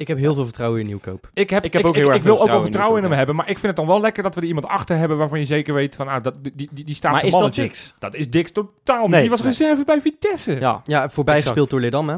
[0.00, 1.30] Ik heb heel veel vertrouwen in Nieuwkoop.
[1.34, 3.12] Ik, heb, Ik heb ook heel erg ik wil veel ook wel vertrouwen in hem
[3.12, 5.38] hebben, maar ik vind het dan wel lekker dat we er iemand achter hebben waarvan
[5.38, 7.62] je zeker weet van, ah, dat, die, die, die staat maar is dat mannetje.
[7.62, 7.94] Dix?
[7.98, 9.10] Dat is Dix totaal niet.
[9.10, 9.48] Nee, die was nee.
[9.48, 10.60] reserve bij Vitesse.
[10.60, 10.80] Ja.
[10.84, 11.50] Ja, voorbij Exact.
[11.50, 12.16] gespeeld door Leerdam, hè?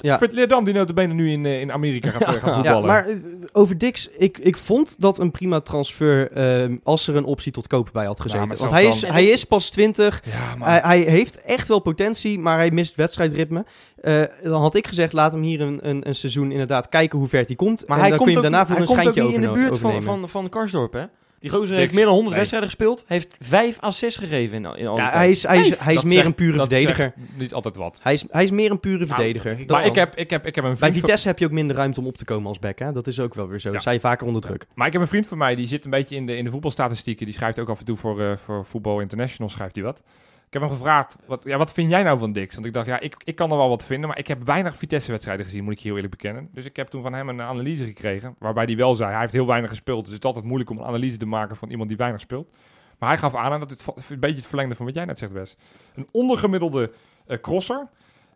[0.00, 0.16] Ja.
[0.16, 2.86] Fred Leerdam die notabene nu in, eh, in Amerika gaat, eh, gaat Ja, voetballen.
[2.86, 3.16] maar eh,
[3.52, 7.66] over Dix, ik, ik vond dat een prima transfer ehm, als er een optie tot
[7.66, 8.56] kopen bij had gezeten.
[8.58, 10.68] Want hij is, dan- hij is pas 20, ja, maar...
[10.70, 13.64] hij, hij heeft echt wel potentie, maar hij mist wedstrijdritme.
[14.00, 17.28] Eh, dan had ik gezegd, laat hem hier een, een, een seizoen inderdaad kijken hoe
[17.28, 17.86] ver hij komt.
[17.86, 19.12] Maar en hij dan komt kun je hem ook, daarna voor hij een komt ook
[19.12, 21.04] schijntje niet in de buurt van, van, van Karsdorp, hè?
[21.40, 22.38] Die gozer heeft meer dan 100 Nee.
[22.38, 23.04] wedstrijden gespeeld.
[23.06, 25.14] Heeft vijf assists gegeven in, in al die Ja, tijd.
[25.14, 27.12] hij is, hij is, hij meer zegt- een pure dat verdediger.
[27.16, 27.98] zegt niet altijd wat.
[28.02, 29.58] Hij is, hij is meer een pure Nou, verdediger.
[29.66, 31.50] maar ik heb, ik, heb, ik heb een Bij vriend van- Vitesse heb je ook
[31.50, 32.78] minder ruimte om op te komen als back.
[32.78, 32.92] Hè?
[32.92, 33.72] Dat is ook wel weer zo.
[33.72, 33.78] Ja.
[33.78, 34.66] Sta je vaker onder druk.
[34.74, 36.50] Maar ik heb een vriend van mij, die zit een beetje in de, in de
[36.50, 37.24] voetbalstatistieken.
[37.26, 40.02] Die schrijft ook af en toe voor, eh voor Voetbal International, schrijft hij wat.
[40.50, 42.54] Ik heb hem gevraagd, wat, ja, wat vind jij nou van Dix?
[42.54, 44.76] Want ik dacht, ja, ik, ik kan er wel wat vinden, maar ik heb weinig
[44.76, 46.48] Vitesse-wedstrijden gezien, moet ik heel eerlijk bekennen.
[46.52, 49.32] Dus ik heb toen van hem een analyse gekregen, waarbij hij wel zei, hij heeft
[49.32, 50.04] heel weinig gespeeld.
[50.04, 52.50] Dus het is altijd moeilijk om een analyse te maken van iemand die weinig speelt.
[52.98, 55.32] Maar hij gaf aan, dat het een beetje het verlengde van wat jij net zegt,
[55.32, 55.56] Wes.
[55.94, 56.92] Een ondergemiddelde
[57.26, 57.88] eh, crosser.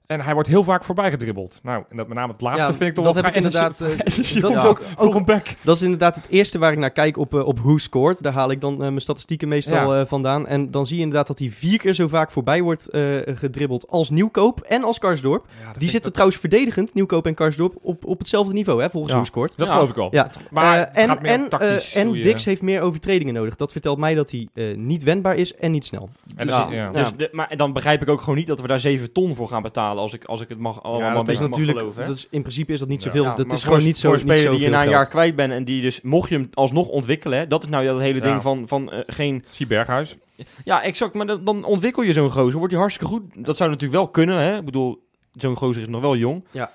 [0.06, 1.60] En hij wordt heel vaak voorbij gedribbeld.
[1.62, 3.36] Nou, en dat met name het laatste Ja, vind ik toch dat wel heb ik
[3.36, 3.78] inderdaad,
[4.40, 5.46] dat is voor- ook- ook- een back.
[5.62, 8.22] Dat is inderdaad het eerste waar ik naar kijk op, eh, op Who Scored.
[8.22, 10.00] Daar haal ik dan eh, mijn statistieken meestal Ja.
[10.00, 10.46] eh, vandaan.
[10.46, 13.02] En dan zie je inderdaad dat hij vier keer zo vaak voorbij wordt eh,
[13.34, 15.46] gedribbeld als Nieuwkoop en als Karsdorp.
[15.76, 19.18] Die zitten ook- trouwens verdedigend, Nieuwkoop en Karsdorp, op, op hetzelfde niveau, hè, volgens Ja.
[19.18, 19.56] Who Scored.
[19.56, 19.74] Dat Ja.
[19.74, 20.08] geloof ik al.
[20.10, 20.30] Ja.
[20.50, 23.56] Maar en en, tactisch en hoe je- Dix heeft meer overtredingen nodig.
[23.56, 26.08] Dat vertelt mij dat hij eh, niet wendbaar is en niet snel.
[26.36, 26.92] En dus-.
[26.92, 29.48] Dus de, maar dan begrijp ik ook gewoon niet dat we daar 7 ton voor
[29.48, 29.93] gaan betalen.
[29.98, 32.00] Als ik, als ik het mag, allemaal Ja, dat is natuurlijk, geloven.
[32.02, 32.08] hè?
[32.08, 33.22] dat is, in principe is dat niet zoveel.
[33.24, 35.36] Ja, dat is gewoon niet zo Voor een speler die je na een jaar kwijt
[35.36, 38.00] bent en die dus, mocht je hem alsnog ontwikkelen, hè, dat is nou ja, het
[38.00, 38.24] hele Ja.
[38.24, 39.44] ding van, van eh, geen...
[39.48, 40.16] Zie Berghuis.
[40.64, 43.22] Ja, exact, maar dan, dan ontwikkel je zo'n gozer, wordt hij hartstikke goed.
[43.34, 44.56] Dat zou natuurlijk wel kunnen, hè.
[44.58, 45.02] Ik bedoel,
[45.32, 46.44] zo'n gozer is nog wel jong.
[46.50, 46.72] Ja.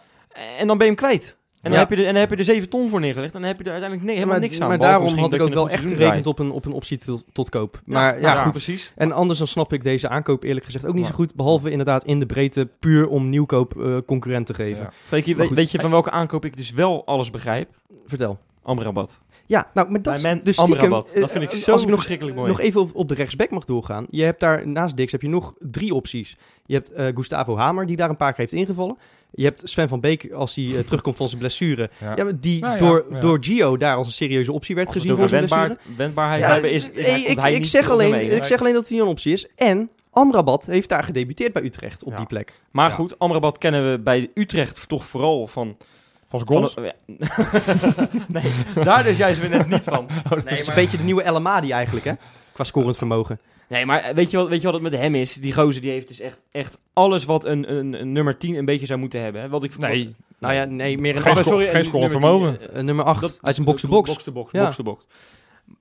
[0.58, 1.38] En dan ben je hem kwijt.
[1.62, 3.40] En dan, heb, je er, en dan heb je er 7 ton voor neergelegd en
[3.40, 4.68] dan heb je er uiteindelijk nee, helemaal niks aan.
[4.68, 7.50] Maar daarom had ik ook wel echt gerekend op een, op een optie tot, tot
[7.50, 7.82] koop.
[7.86, 8.52] Maar ja, goed.
[8.52, 8.92] precies.
[8.96, 11.36] En anders dan snap ik deze aankoop eerlijk gezegd ook niet zo goed.
[11.36, 14.90] Behalve inderdaad in de breedte puur om nieuwkoop eh, concurrent te geven.
[15.06, 17.70] Freekie, weet, weet je van welke aankoop ik dus wel alles begrijp?
[18.06, 18.40] Vertel.
[18.62, 19.20] Amrabat.
[19.50, 20.90] Ja, nou, maar dat is dus stiekem...
[20.90, 22.50] Dat eh, vind ik eh, zo als ik nog, verschrikkelijk mooi.
[22.50, 24.06] nog even op, op de rechtsback mag doorgaan.
[24.10, 26.38] Je hebt daar naast Dix heb je nog drie opties.
[26.66, 28.98] Je hebt eh, Gustavo Hamer, die daar een paar keer heeft ingevallen.
[29.32, 31.90] Je hebt Sven van Beek, als hij eh, terugkomt van zijn blessure.
[32.00, 32.14] Ja.
[32.16, 33.20] Ja, maar die Nou ja, door, ja.
[33.20, 35.68] door Gio daar als een serieuze optie werd gezien het voor zijn blessure.
[35.68, 38.44] wendbaar, wendbaarheid Ja, hebben, is, eh, hij- ik, komt hij ik, niet zeg alleen, ik
[38.46, 39.48] zeg alleen dat hij een optie is.
[39.56, 42.18] En Amrabat heeft daar gedebuteerd bij Utrecht op Ja.
[42.18, 42.60] die plek.
[42.72, 42.96] Maar Ja.
[42.96, 45.78] goed, Amrabat kennen we bij Utrecht toch vooral van...
[46.26, 46.74] Van zijn goals.
[46.74, 46.94] van ja.
[48.28, 48.52] nee,
[48.84, 50.06] daar dus juist weer net niet van.
[50.30, 50.60] Nee, maar...
[50.60, 52.14] is een beetje de nieuwe El Amadi eigenlijk, hè?
[52.54, 53.40] Qua scorend vermogen.
[53.70, 55.34] Nee, maar weet je, wat, weet je wat het met hem is?
[55.34, 58.66] Die gozer die heeft dus echt, echt alles wat een, een, een nummer 10 een
[58.66, 59.42] beetje zou moeten hebben.
[59.42, 59.50] Hè?
[59.50, 60.16] Wat ik, Nee.
[60.40, 62.62] Nou ja, nee, meer een Geen sco- geen een nummer 10, vermogen.
[62.72, 64.10] eh, eh, nummer 8 dat- uit zijn box-to-box.
[64.12, 64.64] Box to box, Ja.
[64.64, 65.06] box to box.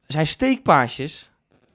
[0.06, 1.30] Zijn steekpaasjes.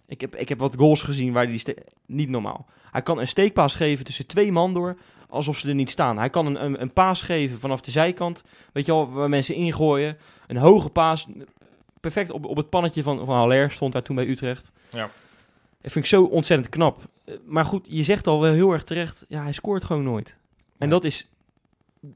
[0.07, 2.65] Ik heb, ik heb wat goals gezien waar die ste- niet normaal.
[2.91, 4.97] Hij kan een steekpaas geven tussen twee man door,
[5.29, 6.17] alsof ze er niet staan.
[6.17, 9.55] Hij kan een, een, een paas geven vanaf de zijkant, weet je wel, waar mensen
[9.55, 10.17] ingooien.
[10.47, 11.27] Een hoge paas,
[11.99, 14.71] perfect op, op het pannetje van, van Haller stond daar toen bij Utrecht.
[14.89, 15.09] Ja.
[15.83, 16.99] Dat vind ik zo ontzettend knap.
[17.25, 20.37] Eh, Maar goed, je zegt al wel heel erg terecht, ja, hij scoort gewoon nooit.
[20.77, 20.93] En Ja.
[20.93, 21.29] dat is,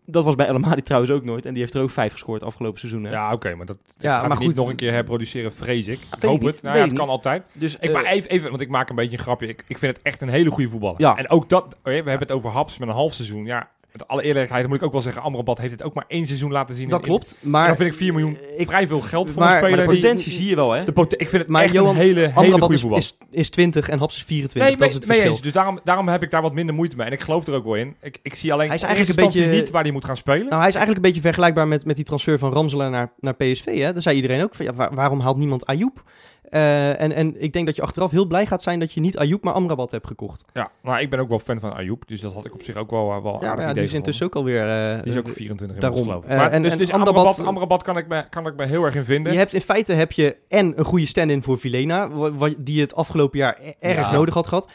[0.05, 1.45] dat was bij El Amadi trouwens ook nooit.
[1.45, 3.03] En die heeft er ook vijf gescoord afgelopen seizoen.
[3.03, 3.11] Hè?
[3.11, 4.55] Ja, oké, maar dat Ja, gaat maar niet goed.
[4.55, 5.99] nog een keer herproduceren, vrees ik.
[6.15, 6.61] Ik hoop niet, het.
[6.61, 7.09] Nou ja, het kan niet.
[7.11, 7.45] altijd.
[7.53, 9.47] Dus, Ik, eh, maar even, even, want ik maak een beetje een grapje.
[9.47, 11.01] Ik, ik vind het echt een hele goede voetballer.
[11.01, 11.17] Ja.
[11.17, 13.45] En ook dat, oh we hebben het over Haps met een half seizoen.
[13.45, 16.25] Ja, met alle eerlijkheid moet ik ook wel zeggen, Amrabat heeft het ook maar één
[16.25, 16.89] seizoen laten zien.
[16.89, 17.67] Dat in- klopt, maar...
[17.67, 19.77] dan vind ik 4 miljoen ik- vrij veel geld voor maar- een speler.
[19.77, 20.83] maar de die- potentie zie je wel, hè?
[20.83, 23.03] de ik vind het Maar echt Johan, een hele, hele goede is, voetballer.
[23.03, 24.69] is, is 20 en Haps is 24.
[24.71, 25.29] Nee, dat is het verschil.
[25.29, 25.41] eens.
[25.41, 27.05] Dus daarom, daarom heb ik daar wat minder moeite mee.
[27.05, 27.95] En ik geloof er ook wel in.
[28.01, 30.45] Ik, ik zie alleen Hij is eigenlijk een beetje- niet waar hij moet gaan spelen.
[30.47, 33.33] Nou, hij is eigenlijk een beetje vergelijkbaar met, met die transfer van Ramselaar naar, naar
[33.35, 33.65] PSV.
[33.65, 33.93] Hè?
[33.93, 36.03] Daar zei iedereen ook van, ja, waar- waarom haalt niemand Ayoub?
[36.49, 39.17] Eh, en, en ik denk dat je achteraf heel blij gaat zijn dat je niet
[39.17, 40.43] Ayoub, maar Amrabat hebt gekocht.
[40.53, 42.07] Ja, maar ik ben ook wel fan van Ayoub.
[42.07, 43.93] Dus dat had ik op zich ook wel, eh, wel Ja, aardig ja, die is
[43.93, 44.61] intussen ook alweer...
[44.95, 45.99] eh, Die is ook 24 daarom.
[45.99, 46.29] inmiddels, geloof ik.
[46.29, 48.83] Maar, en- dus en dus Amrabat- Amrabat, Amrabat kan, ik me, kan ik me heel
[48.85, 49.31] erg in vinden.
[49.33, 52.09] Je hebt in feite heb je en een goede stand-in voor Vilena,
[52.57, 54.11] die het afgelopen jaar e- erg Ja.
[54.11, 54.69] nodig had gehad.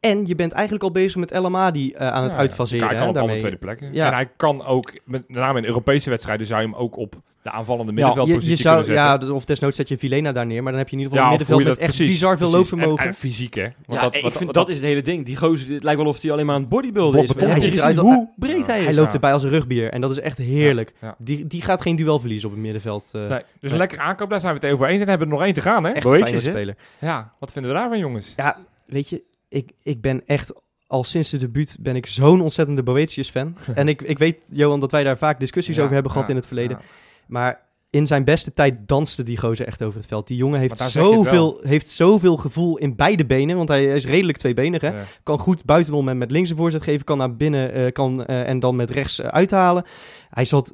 [0.00, 2.86] En je bent eigenlijk al bezig met El Amadi eh, aan het Ja, uitfaseren.
[2.86, 3.92] Hij hè, kan op alle tweede plekken.
[3.92, 4.06] Ja.
[4.06, 7.14] En hij kan ook, met name in Europese wedstrijden, zou je hem ook op
[7.44, 9.28] de aanvallende Ja, Je, middenveldpositie je zou, kunnen zetten.
[9.28, 11.24] ja, of desnoods zet je Vilena daar neer, maar dan heb je in ieder Ja,
[11.24, 12.70] geval een hoe middenveld met dat- echt precies, bizar veel precies.
[12.70, 13.02] loopvermogen.
[13.04, 13.62] En, en fysiek, hè?
[13.62, 15.24] Want Ja, dat, ik wat- vind, wat- dat is het hele ding.
[15.26, 17.34] Die gozer, het lijkt wel of hij alleen maar aan het bodybuilden is.
[17.34, 18.84] Maar Hij ziet eruit- hoe breed hij is?
[18.84, 19.14] Hij loopt ja.
[19.14, 20.92] erbij als een rugbier en dat is echt heerlijk.
[21.00, 21.14] Ja.
[21.18, 23.10] Die, die gaat geen duel verliezen op het middenveld.
[23.14, 25.00] eh Nee, dus een lekkere aankoop, daar zijn we het over eens.
[25.00, 25.90] En hebben we er nog één te gaan, hè?
[25.90, 26.76] echt een speler.
[27.00, 28.32] Ja, wat vinden we daarvan, jongens?
[28.36, 30.52] Ja, weet je, ik, ik ben echt
[30.86, 33.56] al sinds de debuut ben ik zo'n ontzettende Boetius-fan.
[33.74, 36.32] en ik, ik weet, Johan, dat wij daar vaak discussies Ja, over hebben gehad ja,
[36.32, 36.76] in het verleden.
[36.80, 36.84] ja.
[37.26, 40.26] Maar in zijn beste tijd danste die gozer echt over het veld.
[40.26, 43.56] Die jongen heeft, zoveel, heeft zoveel gevoel in beide benen.
[43.56, 44.80] Want hij is redelijk tweebenig.
[44.80, 44.88] Hè?
[44.88, 45.02] Ja.
[45.22, 47.04] Kan goed buitenom en met links een voorzet geven.
[47.04, 49.84] Kan naar binnen eh, kan, eh, en dan met rechts eh, uithalen.
[50.30, 50.72] Hij zat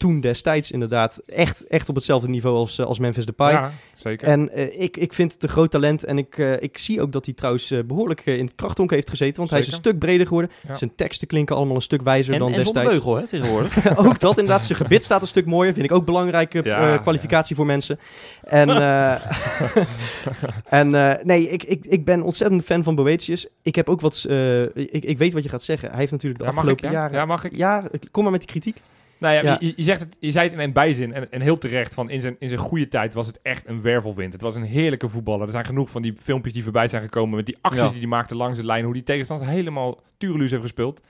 [0.00, 3.52] toen destijds inderdaad echt, echt op hetzelfde niveau als, eh, als Memphis Depay.
[3.52, 4.28] Ja, zeker.
[4.28, 6.04] En eh, ik, ik vind het een groot talent.
[6.04, 8.90] En ik, eh, ik zie ook dat hij trouwens eh, behoorlijk eh, in het krachtonk
[8.90, 9.36] heeft gezeten.
[9.36, 10.50] Want hij is een stuk breder geworden.
[10.68, 10.74] Ja.
[10.74, 12.90] Zijn teksten klinken allemaal een stuk wijzer En, dan en destijds.
[12.90, 13.96] beugel, hè, tegenwoordig.
[14.06, 14.64] ook dat inderdaad.
[14.66, 15.72] Zijn gebit staat een stuk mooier.
[15.72, 17.98] Vind ik ook belangrijke Ja, eh, kwalificatie voor mensen.
[18.44, 19.14] En, eh,
[20.80, 23.46] en eh, nee, ik, ik, ik ben ontzettend fan van Boetius.
[23.62, 24.24] Ik heb ook wat...
[24.28, 25.88] eh, ik, ik weet wat je gaat zeggen.
[25.90, 26.92] Hij heeft natuurlijk de ik, afgelopen ja?
[26.92, 27.16] jaren...
[27.16, 27.56] Ja, mag ik?
[27.56, 28.80] Ja, kom maar met die kritiek.
[29.20, 29.56] Nou ja, Ja.
[29.60, 32.10] Je, je, zegt het, je zei het in een bijzin en, en heel terecht van
[32.10, 34.32] in zijn, in zijn goede tijd was het echt een wervelwind.
[34.32, 35.46] Het was een heerlijke voetballer.
[35.46, 37.88] Er zijn genoeg van die filmpjes die voorbij zijn gekomen met die acties Ja.
[37.88, 41.00] die hij maakte langs de lijn, hoe die tegenstander helemaal tureluus heeft gespeeld.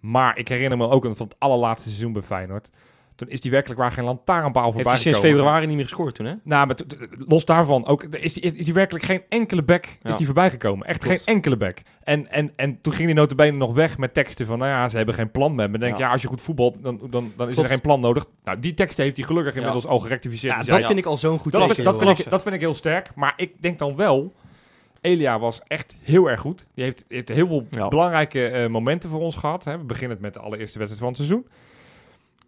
[0.00, 2.70] Maar ik herinner me ook van het allerlaatste seizoen bij Feyenoord.
[3.16, 6.14] Toen is hij werkelijk waar geen lantaarnpaal Heeft voorbij hij sinds februari niet meer gescoord
[6.14, 6.34] toen, hè?
[6.42, 6.76] Nou, maar
[7.26, 10.10] los daarvan ook, is die, is die werkelijk geen enkele back Ja.
[10.10, 10.86] is die voorbij gekomen.
[10.86, 11.22] Echt Klopt.
[11.22, 11.78] geen enkele back.
[12.02, 14.96] En, en, en toen ging die notabene nog weg met teksten van, nou ja, ze
[14.96, 15.78] hebben geen plan met me.
[15.78, 16.06] Dan denk Ja.
[16.06, 17.58] ja, als je goed voetbalt, dan, dan, dan is Klopt.
[17.68, 18.24] er geen plan nodig.
[18.44, 19.58] Nou, die teksten heeft hij gelukkig Ja.
[19.58, 20.52] inmiddels al gerectificeerd.
[20.52, 22.42] Ja, Die dat zei, vind ik al zo'n goed dat, vind, dat, vind ik, dat
[22.42, 23.14] vind ik heel sterk.
[23.14, 24.32] Maar ik denk dan wel,
[25.00, 26.66] Elia was echt heel erg goed.
[26.74, 27.88] Die heeft, heeft heel veel Ja.
[27.88, 29.64] belangrijke eh, momenten voor ons gehad.
[29.64, 29.78] Hè.
[29.78, 31.46] We beginnen het met de allereerste wedstrijd van het seizoen.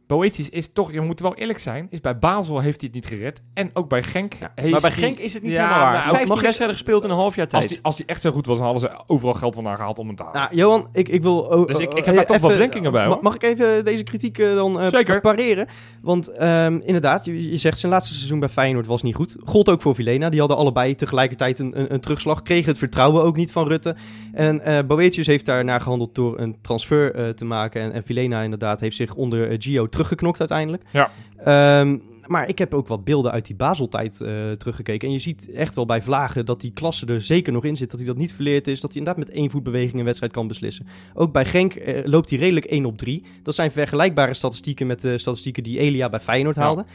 [0.07, 3.15] Boetius is toch, je moet wel eerlijk zijn, is bij Basel heeft hij het niet
[3.19, 3.41] gered.
[3.55, 5.91] En ook bij Genk heeft Maar bij hij- Genk is het niet Ja, helemaal waar.
[5.93, 7.83] maar ook- 15 mag ik- wedstrijden gespeeld in een half jaar Als tijd.
[7.83, 10.17] als die echt zo goed was, dan hadden ze overal geld vandaan gehaald om hem
[10.17, 10.41] te halen.
[10.41, 11.39] Nou, Johan, ik, ik wil...
[11.39, 13.19] oh, Dus ik- ik heb daar toch even- wat bedenkingen bij, hoor.
[13.21, 15.21] Mag ik even deze kritiek eh, dan eh, Zeker.
[15.21, 15.67] pareren?
[16.03, 19.37] Want ehm, inderdaad, je, je zegt zijn laatste seizoen bij Feyenoord was niet goed.
[19.45, 20.29] Gold ook voor Vilena.
[20.29, 22.43] Die hadden allebei tegelijkertijd een, een, een terugslag.
[22.43, 23.97] Kregen het vertrouwen ook niet van Rutte.
[24.33, 27.81] En eh Boetius heeft daarna gehandeld door een transfer eh, te maken.
[27.83, 30.83] En, en Vilena inderdaad heeft zich onder eh, Gio teruggeknokt uiteindelijk.
[30.93, 31.11] Ja.
[31.37, 35.09] Ehm, maar ik heb ook wat beelden uit die Bazeltijd eh teruggekeken.
[35.09, 37.91] En je ziet echt wel bij Vlagen dat die klasse er zeker nog in zit.
[37.91, 38.81] Dat hij dat niet verleerd is.
[38.81, 40.87] Dat hij inderdaad met één voetbeweging een wedstrijd kan beslissen.
[41.15, 43.25] Ook bij Genk eh, loopt hij redelijk 1 op 3.
[43.43, 46.87] Dat zijn vergelijkbare statistieken met de statistieken die Elia bij Feyenoord Ja.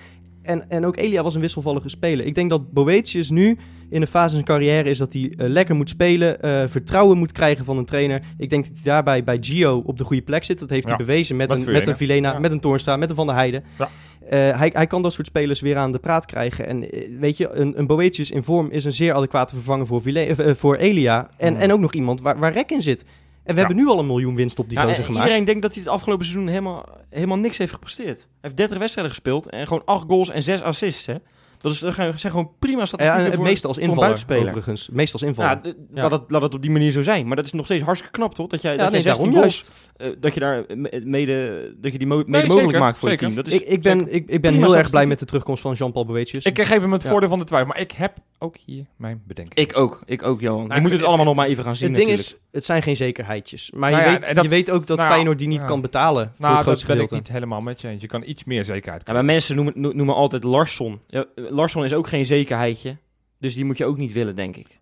[0.41, 2.25] En, en ook Elia was een wisselvallige speler.
[2.25, 3.57] Ik denk dat Boetius nu
[3.89, 6.41] in een fase in zijn carrière is dat hij eh, lekker moet spelen.
[6.41, 8.21] eh, vertrouwen moet krijgen van een trainer.
[8.37, 10.59] Ik denk dat hij daarbij bij Gio op de goede plek zit.
[10.59, 12.39] Dat heeft Ja, hij bewezen met, een, met een Vilena, Ja.
[12.39, 13.63] met een Toornstra, met een Van der Heijden.
[13.77, 13.89] Ja.
[14.29, 16.67] Eh, hij, hij kan dat soort spelers weer aan de praat krijgen.
[16.67, 16.85] En
[17.19, 20.75] weet je, een, een Boetius in vorm is een zeer adequate vervanger voor, Vile- voor
[20.75, 21.29] Elia.
[21.37, 21.59] En, Mm.
[21.59, 23.05] en ook nog iemand waar, waar Rek in zit.
[23.51, 25.23] En we hebben nu al een miljoen winst op die Ja, gozer en gemaakt.
[25.25, 28.17] iedereen denkt dat hij het afgelopen seizoen helemaal, helemaal niks heeft gepresteerd.
[28.17, 31.05] Hij heeft 30 wedstrijden gespeeld en gewoon 8 goals en 6 assists.
[31.05, 31.15] Hè?
[31.61, 33.89] Dat, is, dat zijn gewoon prima Ja, statistieken en het voor, meeste als voor een
[33.91, 34.55] invaller, buitenspeler.
[34.57, 34.89] overigens.
[34.89, 35.59] Meest als invaller.
[35.63, 36.01] Ja, Ja.
[36.01, 37.27] Laat, het, laat het op die manier zo zijn.
[37.27, 38.47] Maar dat is nog steeds hartstikke knap, toch?
[38.47, 41.73] Dat jij, Ja, dat nee, jij 16 daarom goals, eh, dat je daar me- mede,
[41.81, 43.27] dat je die mo- mede Nee, mogelijk zeker, maakt voor zeker.
[43.27, 43.45] je team.
[43.45, 45.73] Dat is, ik, ik ben, ik, ik ben heel erg blij met de terugkomst van
[45.73, 46.43] Jean-Paul Boetius.
[46.45, 47.09] Ik geef hem het Ja.
[47.09, 49.59] voordeel van de twijfel, maar ik heb ook hier mijn bedenking.
[49.69, 50.61] ik ook, ik ook, Johan.
[50.61, 52.37] Nou, je moet ik- het allemaal nog maar even gaan zien het ding natuurlijk.
[52.41, 53.71] is, het zijn geen zekerheidjes.
[53.71, 55.61] Maar Nou je, ja, weet, dat- je weet ook dat nou ja, Feyenoord die niet
[55.61, 55.67] ja.
[55.67, 57.29] kan betalen voor nou, het grootste dat ben ik gedeelte.
[57.31, 58.01] niet helemaal met je eens.
[58.01, 60.99] Je kan iets meer zekerheid Ja, maar mensen noemen, no- noemen altijd Larsson.
[61.51, 62.97] Larsson is ook geen zekerheidje.
[63.39, 64.79] Dus die moet je ook niet willen, denk ik.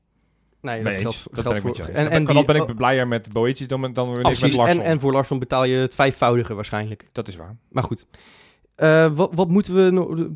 [0.61, 1.75] Nee, dat geldt, dat geldt voor...
[1.85, 4.21] En, Dan en, die- dan ben ik blijer met Boetius dan, met- dan ik met
[4.23, 4.55] precies.
[4.55, 4.81] En, Larsson.
[4.83, 7.07] en voor Larsson betaal je het vijfvoudige waarschijnlijk.
[7.11, 7.55] Dat is waar.
[7.69, 8.05] Maar goed.
[8.75, 10.29] Eh, wat, wat moeten we, no-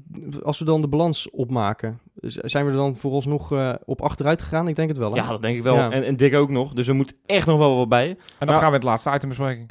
[0.44, 2.00] als we dan de balans opmaken?
[2.16, 4.68] Z- Zijn we er dan vooralsnog eh op achteruit gegaan?
[4.68, 5.12] Ik denk het wel.
[5.14, 5.18] Hè?
[5.22, 5.76] Ja, dat denk ik wel.
[5.76, 5.92] Ja.
[5.92, 6.74] En, en Dick ook nog.
[6.74, 8.10] Dus er moet echt nog wel wat bij.
[8.10, 9.66] En dan Nou- gaan we het laatste item bespreken.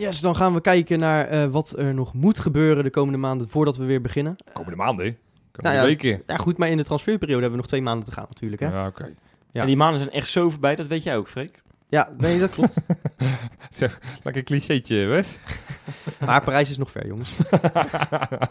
[0.00, 3.48] Yes, dan gaan we kijken naar eh, wat er nog moet gebeuren de komende maanden
[3.48, 4.36] voordat we weer beginnen.
[4.52, 5.04] Komende maanden?
[5.04, 5.16] Nou
[5.52, 6.22] Komende ja, weken.
[6.26, 8.62] Ja, goed, maar in de transferperiode hebben we nog twee maanden te gaan natuurlijk.
[8.62, 8.68] Hè?
[8.68, 9.12] Ja, oké.
[9.50, 9.60] Ja.
[9.60, 10.76] En die maanden zijn echt zo voorbij.
[10.76, 11.62] Dat weet jij ook, Freek.
[11.88, 12.76] Ja, nee, dat klopt.
[14.24, 15.38] Lekker clichétje, Wes.
[16.26, 17.36] maar Parijs is nog ver, jongens.
[17.50, 18.48] ja.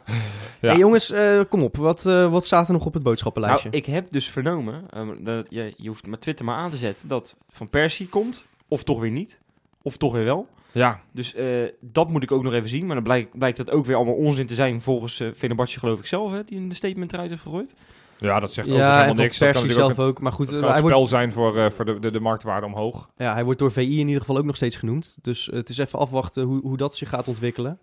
[0.59, 1.77] Hey, jongens, eh, kom op.
[1.77, 3.69] Wat, eh, wat staat er nog op het boodschappenlijstje?
[3.69, 6.77] Nou, ik heb dus vernomen, ehm, dat, je, je hoeft maar Twitter maar aan te
[6.77, 9.39] zetten, dat Van Persie komt, of toch weer niet,
[9.81, 10.47] of toch weer wel.
[10.71, 11.45] Ja, Dus eh,
[11.81, 14.13] dat moet ik ook nog even zien, maar dan blijkt, blijkt dat ook weer allemaal
[14.13, 17.41] onzin te zijn volgens uh, Fenerbahce geloof ik zelf, hè, die een statement eruit heeft
[17.41, 17.75] gegooid.
[18.17, 19.37] ja, dat zegt ja, overigens en helemaal niks.
[19.37, 20.21] Dat kan zelf ook ook.
[20.21, 22.65] Maar goed, het, eh, hij, wordt, spel zijn voor, eh, voor de, de, de marktwaarde
[22.65, 23.09] omhoog.
[23.17, 25.17] ja, hij wordt door VI in ieder geval ook nog steeds genoemd.
[25.21, 27.79] Dus het is even afwachten hoe, hoe dat zich gaat ontwikkelen.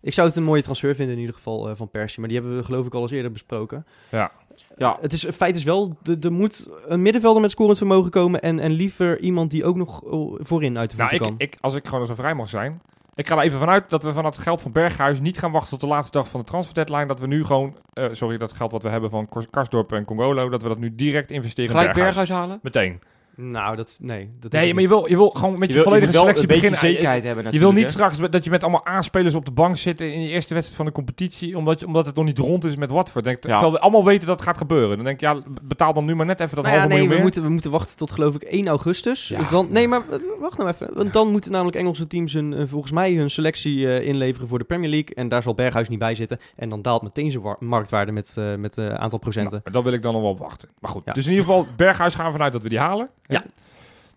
[0.00, 2.20] Ik zou het een mooie transfer vinden in ieder geval eh, van Persie.
[2.20, 3.86] Maar die hebben we geloof ik al eens eerder besproken.
[4.10, 8.42] Ja, Het is, het feit is wel, er moet een middenvelder met scorend vermogen komen.
[8.42, 11.46] En, en liever iemand die ook nog oh, voorin uit de Nou, voeten ik, kan.
[11.48, 12.80] ik, als ik gewoon zo vrij mag zijn.
[13.14, 15.70] Ik ga er even vanuit dat we van het geld van Berghuis niet gaan wachten
[15.70, 17.06] tot de laatste dag van de transfer deadline.
[17.06, 20.48] Dat we nu gewoon, eh, sorry, dat geld wat we hebben van Karsdorp en Congolo,
[20.48, 22.16] dat we dat nu direct investeren gelijk in Berghuis.
[22.16, 22.58] Berghuis halen.
[22.62, 23.00] Meteen.
[23.36, 24.30] Nou, dat, nee.
[24.40, 26.78] Dat Nee, maar je wil, je wil gewoon met je, wil- volledige selectie een beginnen.
[26.78, 28.14] zekerheid hebben Je wil niet natuurlijk, hè.
[28.14, 30.86] straks dat je met allemaal aanspelers op de bank zitten in je eerste wedstrijd van
[30.86, 33.24] de competitie, omdat, je, omdat het nog niet rond is met Watford.
[33.24, 33.50] Denk, Ja.
[33.52, 34.96] Terwijl we allemaal weten dat het gaat gebeuren.
[34.96, 37.06] Dan denk ik, ja, betaal dan nu maar net even dat Nou ja, halve nee,
[37.06, 37.22] miljoen we meer.
[37.24, 39.28] moeten, we moeten wachten tot geloof ik 1 augustus.
[39.28, 39.48] Ja.
[39.50, 40.02] Want nee, maar
[40.40, 40.88] wacht nou even.
[40.94, 44.58] Want dan moeten namelijk Engelse teams hun, eh, volgens mij hun selectie eh, inleveren voor
[44.58, 45.14] de Premier League.
[45.14, 46.38] En daar zal Berghuis niet bij zitten.
[46.56, 49.60] En dan daalt meteen zijn wa- marktwaarde met eh met aantal procenten.
[49.62, 50.68] Nou, dan wil ik dan nog wel op wachten.
[50.78, 51.12] Maar goed, Ja.
[51.12, 53.08] dus in ieder geval, Berghuis gaan we vanuit dat we die halen.
[53.26, 53.44] Ja.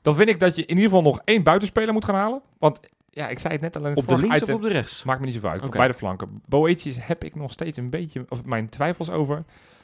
[0.01, 2.41] Dan vind ik dat je in ieder geval nog één buitenspeler moet gaan halen.
[2.57, 4.67] Want ja, ik zei het net al in het Op de links of op de
[4.67, 5.03] rechts?
[5.03, 5.57] Maakt me niet zo uit.
[5.57, 5.65] Oké.
[5.65, 6.41] Op beide flanken.
[6.45, 9.43] Boetius heb ik nog steeds een beetje of mijn twijfels over.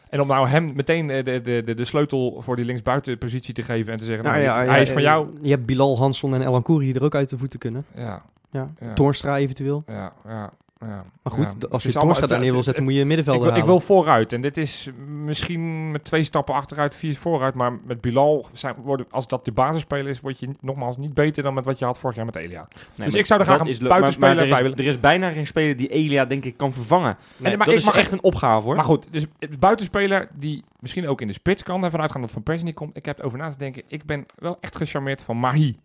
[0.09, 3.63] En om nou hem meteen eh, de, de, de, de sleutel voor die linksbuitenpositie te
[3.63, 5.37] geven en te zeggen, nou, ja, hij ja, is van eh, jou.
[5.41, 7.85] Je hebt Bilal, Hansson en El Ancoury die er ook uit de voeten kunnen.
[7.95, 8.73] Ja, Ja.
[8.79, 8.93] Ja.
[8.93, 9.83] Toornstra eventueel.
[9.87, 10.51] ja, ja.
[10.87, 11.67] Ja Maar goed, ja.
[11.71, 13.51] als je Toornstra het- daar neer wil zetten, het- moet je een Ik middenvelder wil,
[13.61, 13.79] ik halen.
[13.79, 14.33] wil vooruit.
[14.33, 17.53] En dit is misschien met twee stappen achteruit, vier vooruit.
[17.53, 21.43] Maar met Bilal, zijn, worden, als dat de basisspeler is, word je nogmaals niet beter
[21.43, 22.67] dan met wat je had vorig jaar met Elia.
[22.95, 24.77] Nee, Dus ik zou er graag een buitenspeler maar, maar bij er is, willen.
[24.77, 27.17] er is bijna geen speler die Elia denk ik kan vervangen.
[27.37, 28.75] Nee, maar dat ik is mag echt een opgave hoor.
[28.75, 29.25] Maar goed, dus
[29.59, 31.83] buitenspeler die misschien ook in de spits kan.
[31.83, 32.97] Ervan uitgaan dat Van Persie niet komt.
[32.97, 33.83] Ik heb over na te denken.
[33.87, 35.77] Ik ben wel echt gecharmeerd van Mahi.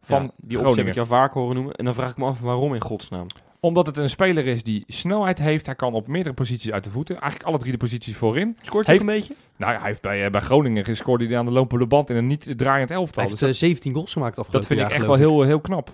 [0.00, 1.74] Van Ja, die optie heb ik jou vaak horen noemen.
[1.74, 3.26] En dan vraag ik me af waarom in godsnaam.
[3.64, 5.66] Omdat het een speler is die snelheid heeft.
[5.66, 7.14] Hij kan op meerdere posities uit de voeten.
[7.20, 8.56] Eigenlijk alle drie de posities voorin.
[8.62, 9.34] Scoort hij Heeft- een beetje?
[9.56, 12.26] Nou, hij heeft bij, eh, bij Groningen gescoord hij aan de lopende band in een
[12.26, 13.22] niet draaiend elftal.
[13.22, 15.60] Hij heeft Dus eh, 17 goals gemaakt dat afgelopen vind ik echt wel heel, heel
[15.60, 15.92] knap.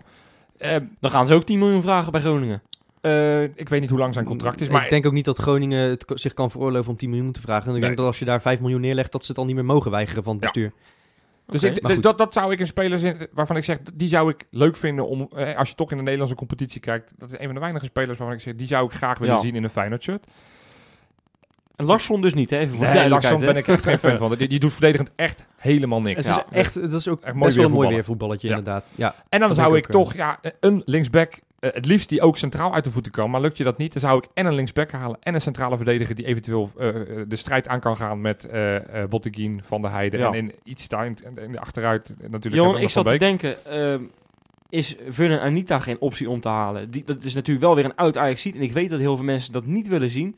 [0.59, 2.62] Eh, Dan gaan ze ook 10 miljoen vragen bij Groningen.
[3.00, 4.68] eh, ik weet niet hoe lang zijn contract is.
[4.68, 7.40] Maar ik denk ook niet dat Groningen het zich kan veroorloven om 10 miljoen te
[7.40, 7.62] vragen.
[7.62, 7.83] En ik Nee.
[7.85, 9.90] denk dat als je daar 5 miljoen neerlegt, dat ze het al niet meer mogen
[9.90, 10.70] weigeren van het Ja.
[11.50, 12.02] Dus ik, Maar goed.
[12.02, 15.08] dat, dat zou ik een speler zijn waarvan ik zeg, die zou ik leuk vinden
[15.08, 17.60] om, eh, als je toch in de Nederlandse competitie kijkt, dat is een van de
[17.60, 19.40] weinige spelers waarvan ik zeg, die zou ik graag willen Ja.
[19.40, 20.26] zien in een Feyenoord shirt.
[21.76, 22.58] En Larsson dus niet, hè?
[22.58, 24.34] Even voor Nee, Larsson ben ik echt geen fan van.
[24.36, 26.16] Die, die doet verdedigend echt helemaal niks.
[26.26, 26.44] Het Ja.
[26.50, 28.56] is echt, dat is ook Echt mooi best wel een mooi weer weervoetballetje Ja.
[28.56, 28.84] inderdaad.
[28.94, 29.14] Ja.
[29.28, 32.37] En dan zou ik ik ook, toch ja, een linksback, eh, het liefst die ook
[32.37, 33.31] centraal uit de voeten kan.
[33.31, 35.77] Maar lukt je dat niet, dan zou ik en een linksback halen en een centrale
[35.77, 38.77] verdediger die eventueel eh, eh, de strijd aan kan gaan met eh
[39.09, 40.27] Botteguin, Van der Heijden Ja.
[40.27, 42.55] en in iets in de achteruit natuurlijk.
[42.55, 44.03] Johan, hebben ik zat te denken, ehm,
[44.68, 46.90] is Vernon Anita geen optie om te halen?
[46.90, 48.55] Die, dat is natuurlijk wel weer een oud Ajax ziet.
[48.55, 50.37] En ik weet dat heel veel mensen dat niet willen zien.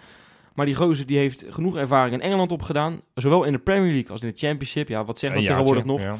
[0.54, 3.00] Maar die gozer die heeft genoeg ervaring in Engeland opgedaan.
[3.14, 4.88] Zowel in de Premier League als in de Championship.
[4.88, 6.00] Ja, wat zeggen we tegenwoordig nog?
[6.00, 6.16] ja.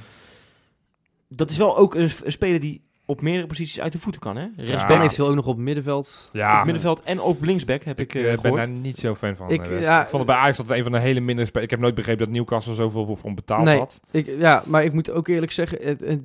[1.29, 4.37] Dat is wel ook een, een speler die op meerdere posities uit de voeten kan,
[4.37, 4.43] hè?
[4.57, 5.03] Rechtsback, Dan Ja.
[5.03, 6.29] eventueel ook nog op het middenveld.
[6.33, 8.65] Ja, op middenveld en ook linksback heb ik, Ik eh, eh, ben gehoord.
[8.65, 9.51] daar niet zo fan van.
[9.51, 11.49] Ik, eh, ja, ik vond het bij Ajax dat het een van de hele minder.
[11.63, 13.79] Ik heb nooit begrepen dat Newcastle zoveel voor hem betaald Nee.
[13.79, 14.01] had.
[14.11, 16.21] Ik, ja, maar ik moet ook eerlijk zeggen, het, het-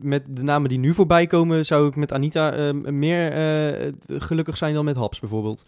[0.00, 4.56] met de namen die nu voorbij komen, zou ik met Anita eh, meer eh, gelukkig
[4.56, 5.66] zijn dan met Haps bijvoorbeeld.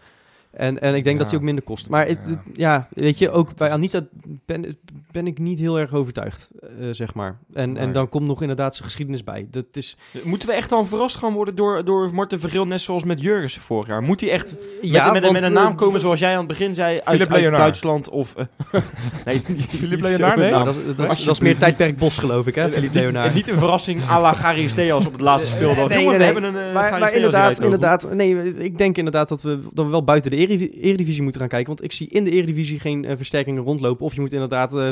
[0.50, 1.22] En, en ik denk Ja.
[1.22, 1.88] dat hij ook minder kost.
[1.88, 2.16] Maar Ja.
[2.26, 4.00] het- ja, weet je, ook bij Anita
[4.46, 4.78] ben,
[5.12, 7.38] ben ik niet heel erg overtuigd, eh, zeg maar.
[7.52, 9.46] En, en dan komt nog inderdaad zijn geschiedenis bij.
[9.50, 13.04] Dat is, Moeten we echt dan verrast gaan worden door, door Marten Vergil, net zoals
[13.04, 14.02] met Jurgensen vorig jaar?
[14.02, 16.38] Moet hij echt ja, met, met, want, met een eh, naam komen zoals jij aan
[16.38, 17.62] het begin zei, uit, Philippe uit Leonard.
[17.62, 18.34] Duitsland of...
[18.36, 18.44] eh,
[19.26, 19.42] nee,
[19.78, 20.50] Philippe Leonard, met nee?
[20.50, 21.24] Nou, dat, is- dat, is- Alsjeblieft.
[21.26, 23.26] dat is meer tijdperk Bos, geloof ik, hè, Eh, Philippe niet- Leonard.
[23.28, 25.88] en Niet een verrassing à la op het laatste speeldag.
[25.88, 29.58] Nee, we hebben een uh, maar, maar inderdaad, inderdaad, nee, ik denk inderdaad dat we,
[29.72, 31.68] dat we wel buiten de Eredivisie moeten gaan kijken.
[31.68, 34.05] Want ik zie in de Eredivisie geen eh, versterkingen rondlopen.
[34.07, 34.90] Of je moet inderdaad eh,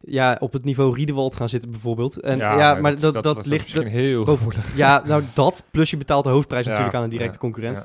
[0.00, 2.20] ja, op het niveau Riedewald gaan zitten bijvoorbeeld.
[2.20, 3.62] En, ja, maar dat, dat, ligt...
[3.62, 4.76] misschien heel gevoelig.
[4.76, 7.76] ja, nou dat, plus je betaalt de hoofdprijs Ja, natuurlijk aan een directe ja, concurrent.
[7.76, 7.84] ja,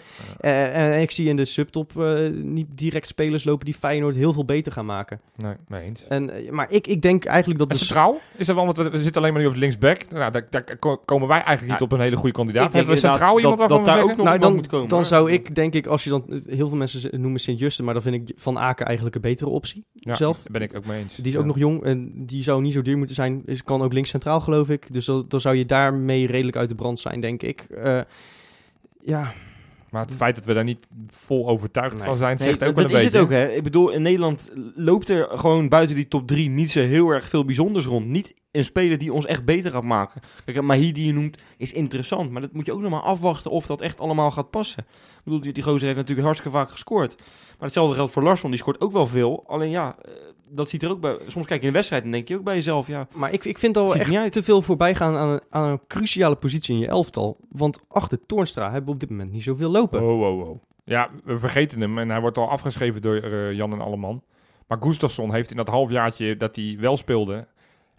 [0.50, 0.68] ja.
[0.72, 4.34] Eh, en ik zie in de subtop eh, niet direct spelers lopen die Feyenoord heel
[4.34, 5.20] veel beter gaan maken.
[5.36, 6.08] Nee, mee eens.
[6.08, 7.70] En, maar ik, ik denk eigenlijk dat...
[7.70, 8.20] En de centraal?
[8.38, 10.06] Is er wel, want we, we zitten alleen maar nu op het linksback.
[10.12, 12.74] Nou, daar, daar ko- komen wij eigenlijk niet Ja, op een hele goede kandidaat.
[12.74, 14.12] Hebben we centraal iemand dat- waarvan dat we daar zeggen?
[14.12, 16.24] ook nog nou, dan, moet komen, dan zou ik, denk ik, als je dan...
[16.50, 19.50] Heel veel mensen ze noemen Sint-Juste, maar dan vind ik Van Aken eigenlijk een betere
[19.50, 19.86] optie.
[19.94, 20.44] Ja, zelf.
[20.52, 21.16] ben ik ook mee eens.
[21.16, 23.42] Die is ook nog jong en die zou niet zo duur moeten zijn.
[23.46, 24.94] Is, kan ook links centraal, geloof ik.
[24.94, 27.62] Dus dan, dan zou je daarmee redelijk uit de brand zijn, denk ik.
[27.62, 28.02] Eh,
[29.04, 29.34] ja,
[29.90, 32.04] Maar het feit dat we daar niet vol overtuigd Nee.
[32.04, 33.18] van zijn, Nee, zegt ook dat wel een is beetje.
[33.18, 33.52] het ook, hè.
[33.52, 37.28] Ik bedoel, in Nederland loopt er gewoon buiten die top 3 niet zo heel erg
[37.28, 38.06] veel bijzonders rond.
[38.08, 40.22] Niet een speler die ons echt beter gaat maken.
[40.46, 43.52] Kijk, Mahi die je noemt is interessant, maar dat moet je ook nog maar afwachten
[43.52, 44.86] of dat echt allemaal gaat passen.
[44.90, 47.16] Ik bedoel, die, die gozer heeft natuurlijk hartstikke vaak gescoord.
[47.18, 49.44] Maar hetzelfde geldt voor Larsson, die scoort ook wel veel.
[49.48, 50.12] Alleen ja, eh,
[50.50, 51.18] dat ziet er ook bij...
[51.28, 53.08] Soms kijk je in een wedstrijd en denk je ook bij jezelf, ja...
[53.14, 55.80] maar ik, ik vind al echt niet te veel voorbij gaan aan een, aan een
[55.88, 57.38] cruciale positie in je elftal.
[57.50, 60.02] Want achter Toornstra hebben we op dit moment niet zoveel lopen.
[60.02, 60.62] Oh, oh, oh.
[60.84, 64.24] Ja, we vergeten hem en hij wordt al afgeschreven door eh, Jan en Alleman.
[64.68, 67.48] Maar Gustafsson heeft in dat halfjaartje dat hij wel speelde,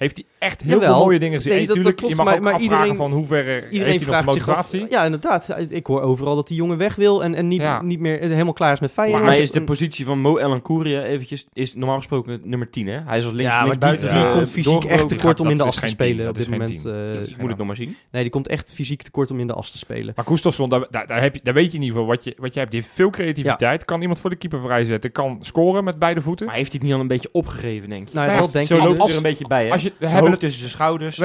[0.00, 0.94] heeft hij echt heel Jawel.
[0.94, 1.52] veel mooie dingen gezien.
[1.52, 3.70] Nee, dat klopt, je mag maar- ook maar afvragen iedereen- van hoe ver eh, Iedereen
[3.70, 4.56] heeft hij nog vraagt zich af.
[4.56, 4.86] motivatie.
[4.90, 5.54] Ja, inderdaad.
[5.68, 7.82] Ik hoor overal dat die jongen weg wil en, en niet, Ja.
[7.82, 9.22] niet meer helemaal klaar is met Feyenoord.
[9.22, 12.86] Mij Dus- is de positie van Mo Ellen Kouria eventjes, is normaal gesproken nummer 10,
[12.86, 12.98] hè?
[13.06, 14.08] Hij is als links, ja, maar links die, buiten.
[14.08, 16.84] die eh, komt fysiek echt tekort om in de as te spelen op dit moment.
[16.86, 16.92] eh,
[17.38, 17.96] Moet ik nog maar zien.
[18.10, 20.12] nee, die komt echt fysiek tekort om in de as te spelen.
[20.16, 22.34] Maar Gustafsson, daar, daar, daar, heb je, daar weet je in ieder geval wat je,
[22.38, 22.72] wat je hebt.
[22.72, 26.46] Die heeft veel creativiteit, kan iemand voor de keeper vrijzetten, kan scoren met beide voeten.
[26.46, 28.14] Maar heeft hij het niet al een beetje opgegeven, denk je?
[28.14, 29.10] Nou, dat denk Zo ik loopt dus.
[29.10, 29.89] er een beetje bij, hè?
[29.98, 31.16] We hebben het, tussen zijn schouders.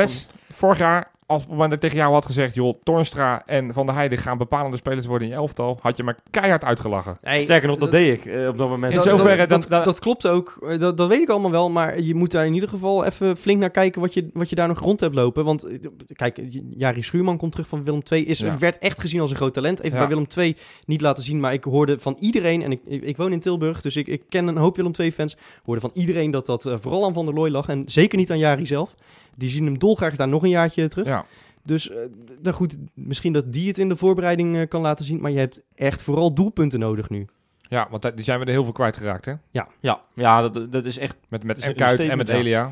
[0.49, 3.73] Vorig jaar, als op het moment dat ik tegen jou had gezegd, joh, Tornstra en
[3.73, 7.17] Van der Heijden gaan bepalende spelers worden in je elftal, had je me keihard uitgelachen.
[7.23, 8.91] Sterker nog, dat deed ik eh, op dat moment.
[8.91, 10.57] In dat, zoverre dat, dat, klopt ook.
[10.69, 11.69] Eh, Dat, dat weet ik allemaal wel.
[11.69, 14.55] Maar je moet daar in ieder geval even flink naar kijken wat je, wat je
[14.55, 15.45] daar nog rond hebt lopen.
[15.45, 15.77] Want eh,
[16.13, 18.25] kijk, Jari Schuurman komt terug van Willem II.
[18.25, 18.57] Is, Ja.
[18.57, 19.79] Werd echt gezien als een groot talent.
[19.79, 20.07] Even Ja.
[20.07, 20.55] bij Willem II
[20.85, 21.39] niet laten zien.
[21.39, 24.21] Maar ik hoorde van iedereen, en ik, ik, ik woon in Tilburg, dus ik, ik
[24.29, 25.37] ken een hoop Willem II-fans.
[25.63, 27.67] Hoorde van iedereen dat dat vooral aan Van der Looy lag.
[27.67, 28.95] En zeker niet aan Jari zelf.
[29.37, 31.07] Die zien hem dolgraag daar nog een jaartje terug.
[31.07, 31.25] Ja.
[31.63, 31.97] Dus eh,
[32.41, 35.21] nou goed, misschien dat die het in de voorbereiding eh, kan laten zien.
[35.21, 37.27] Maar je hebt echt vooral doelpunten nodig nu.
[37.61, 39.33] Ja, want daar- die zijn we er heel veel kwijtgeraakt, hè?
[39.51, 39.67] Ja,
[40.15, 41.17] ja dat, dat is echt...
[41.29, 42.33] Met, met en een Kuit en met ja.
[42.33, 42.71] Elia.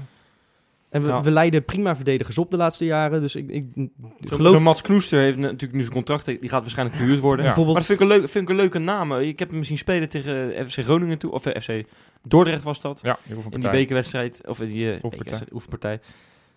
[0.89, 1.22] En we, Ja.
[1.22, 3.22] we leiden prima verdedigers op de laatste jaren.
[3.22, 4.53] Dus ik, ik Zo'n geloof...
[4.55, 7.45] zo Mats Knoester heeft natuurlijk nu zijn contract, die gaat waarschijnlijk verhuurd worden.
[7.45, 7.45] Ja.
[7.45, 7.78] Maar bijvoorbeeld...
[7.78, 9.14] dat vind ik, een leuk, vind ik een leuke naam.
[9.14, 11.88] Ik heb hem misschien spelen tegen eh, FC Groningen toe, of eh, FC
[12.22, 12.99] Dordrecht was dat.
[13.03, 15.03] Ja, die In die bekerwedstrijd, of in die eh,
[15.51, 15.99] oefenpartij.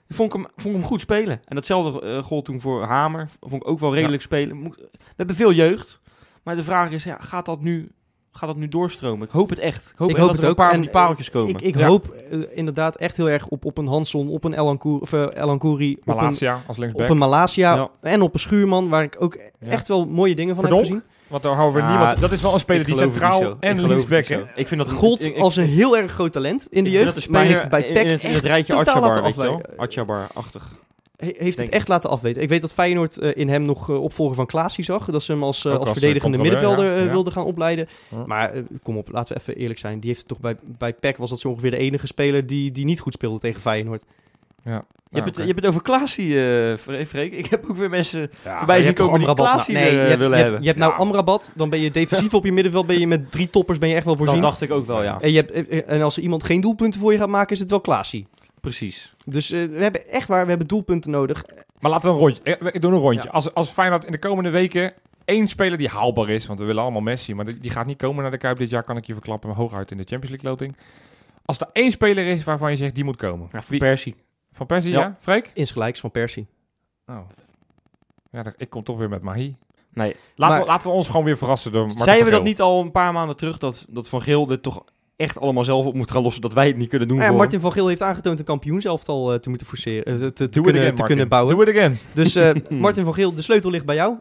[0.08, 1.40] Vond ik, hem, vond ik hem goed spelen.
[1.44, 3.28] En datzelfde eh gold toen voor Hamer.
[3.40, 4.56] Vond ik ook wel redelijk spelen.
[4.56, 6.00] Moet- We hebben veel jeugd.
[6.42, 7.90] Maar de vraag is, ja, gaat, dat nu,
[8.32, 9.26] gaat dat nu doorstromen?
[9.26, 9.90] Ik hoop het echt.
[9.92, 10.56] Ik hoop, Ik echt hoop dat het er een ook.
[10.56, 11.48] paar En, van die pareltjes komen.
[11.54, 11.86] Ik, ik Ja.
[11.86, 15.12] hoop eh, inderdaad echt heel erg op, op een Hanson, op een Elan Kouri, of,
[15.12, 17.04] eh, Elan Kouri, op, een, Malasia als linksback.
[17.04, 17.90] op een Malasia Ja.
[18.00, 19.66] en op een Schuurman, waar ik ook Ja.
[19.70, 20.86] echt wel mooie dingen van Verdonk?
[20.86, 21.10] heb gezien.
[21.28, 22.20] Want daar houden we Ja, niemand...
[22.20, 24.24] Dat is wel een speler Ik die centraal en Ik linksback...
[24.24, 24.40] zo.
[24.54, 26.96] Ik vind dat Gold ik- ik- als een heel erg groot talent in de ik
[26.96, 28.74] vind jeugd, dat maar heeft bij in- PEC in, het, in het echt rijtje.
[29.76, 30.72] Atjabar-achtig.
[31.16, 32.42] He- heeft Denk het echt laten afweten.
[32.42, 35.04] Ik weet dat Feyenoord eh, in hem nog eh, opvolger van Klaasie zag.
[35.10, 37.02] Dat ze hem als, eh, als als, verdedigende middenvelder ja.
[37.02, 37.10] Ja.
[37.10, 37.88] wilden gaan opleiden.
[38.08, 38.22] Ja.
[38.26, 38.52] Maar
[38.82, 39.98] kom op, laten we even eerlijk zijn.
[40.00, 42.72] Die heeft het toch bij, bij PEC was dat zo ongeveer de enige speler die,
[42.72, 44.02] die niet goed speelde tegen Feyenoord.
[44.72, 47.32] Je, Nou, hebt het, je hebt het over Klaasie, eh, Fre- Freek.
[47.32, 49.94] Ik heb ook weer mensen Ja, voorbij je zien komen die Amrabat Klaasie nou- nee,
[49.94, 50.60] je eh, hebt, willen je hebt, hebben.
[50.62, 50.98] je hebt nou Ja.
[50.98, 53.94] Amrabat, dan ben je defensief op je middenveld, ben je met drie toppers ben je
[53.94, 54.42] echt wel Dat voorzien.
[54.42, 55.20] dacht ik ook wel, ja.
[55.20, 57.70] En, je hebt, en als er iemand geen doelpunten voor je gaat maken, is het
[57.70, 58.26] wel Klaasie.
[58.60, 59.14] Precies.
[59.24, 61.44] Dus eh, we hebben echt waar, we hebben doelpunten nodig.
[61.80, 62.42] Maar laten we een rondje.
[62.72, 63.22] Ik doe een rondje.
[63.24, 63.30] Ja.
[63.30, 64.92] Als, als Feyenoord in de komende weken
[65.24, 67.98] één speler die haalbaar is, want we willen allemaal Messi, maar die, die gaat niet
[67.98, 70.30] komen naar de Kuip dit jaar, kan ik je verklappen, maar hooguit in de Champions
[70.30, 70.76] League loting.
[71.44, 73.48] Als er één speler is waarvan je zegt die moet komen.
[73.52, 74.14] Ja, Wie- Persie.
[74.56, 75.00] Van Persie, ja?
[75.00, 75.16] Ja.
[75.18, 75.50] Freek?
[75.54, 76.46] Insgelijks van Persie.
[77.06, 77.18] Oh.
[78.30, 79.56] Ja, ik kom toch weer met Mahi.
[79.92, 80.16] Nee.
[80.34, 82.60] Laten, Maar- we, laten we ons gewoon weer verrassen door Martin Zeiden we dat niet
[82.60, 84.84] al een paar maanden terug, dat, dat Van Geel dit toch
[85.16, 87.36] echt allemaal zelf op moet gaan lossen, dat wij het niet kunnen doen Ja, voor?
[87.36, 90.82] Martin van Geel heeft aangetoond een kampioenselftal eh, te moeten forceren, eh, te, Doe kunnen,
[90.82, 91.56] again, te kunnen bouwen.
[91.56, 91.98] Do it again.
[92.14, 94.18] Dus eh, Martin van Geel, de sleutel ligt bij jou.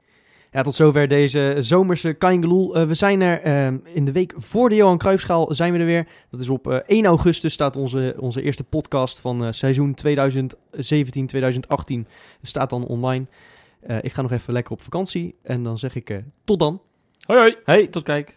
[0.56, 2.76] Ja, tot zover deze zomerse Kaingeloel.
[2.76, 5.86] Eh, we zijn er eh, in de week voor de Johan Cruijffschaal zijn we er
[5.86, 6.08] weer.
[6.30, 10.08] Dat is op eh, 1 augustus staat onze, onze eerste podcast van eh, seizoen 2017-2018.
[12.42, 13.26] Staat dan online.
[13.80, 16.82] Eh, ik ga nog even lekker op vakantie en dan zeg ik eh, tot dan.
[17.20, 17.56] Hoi hoi.
[17.64, 18.36] Hey, tot kijk.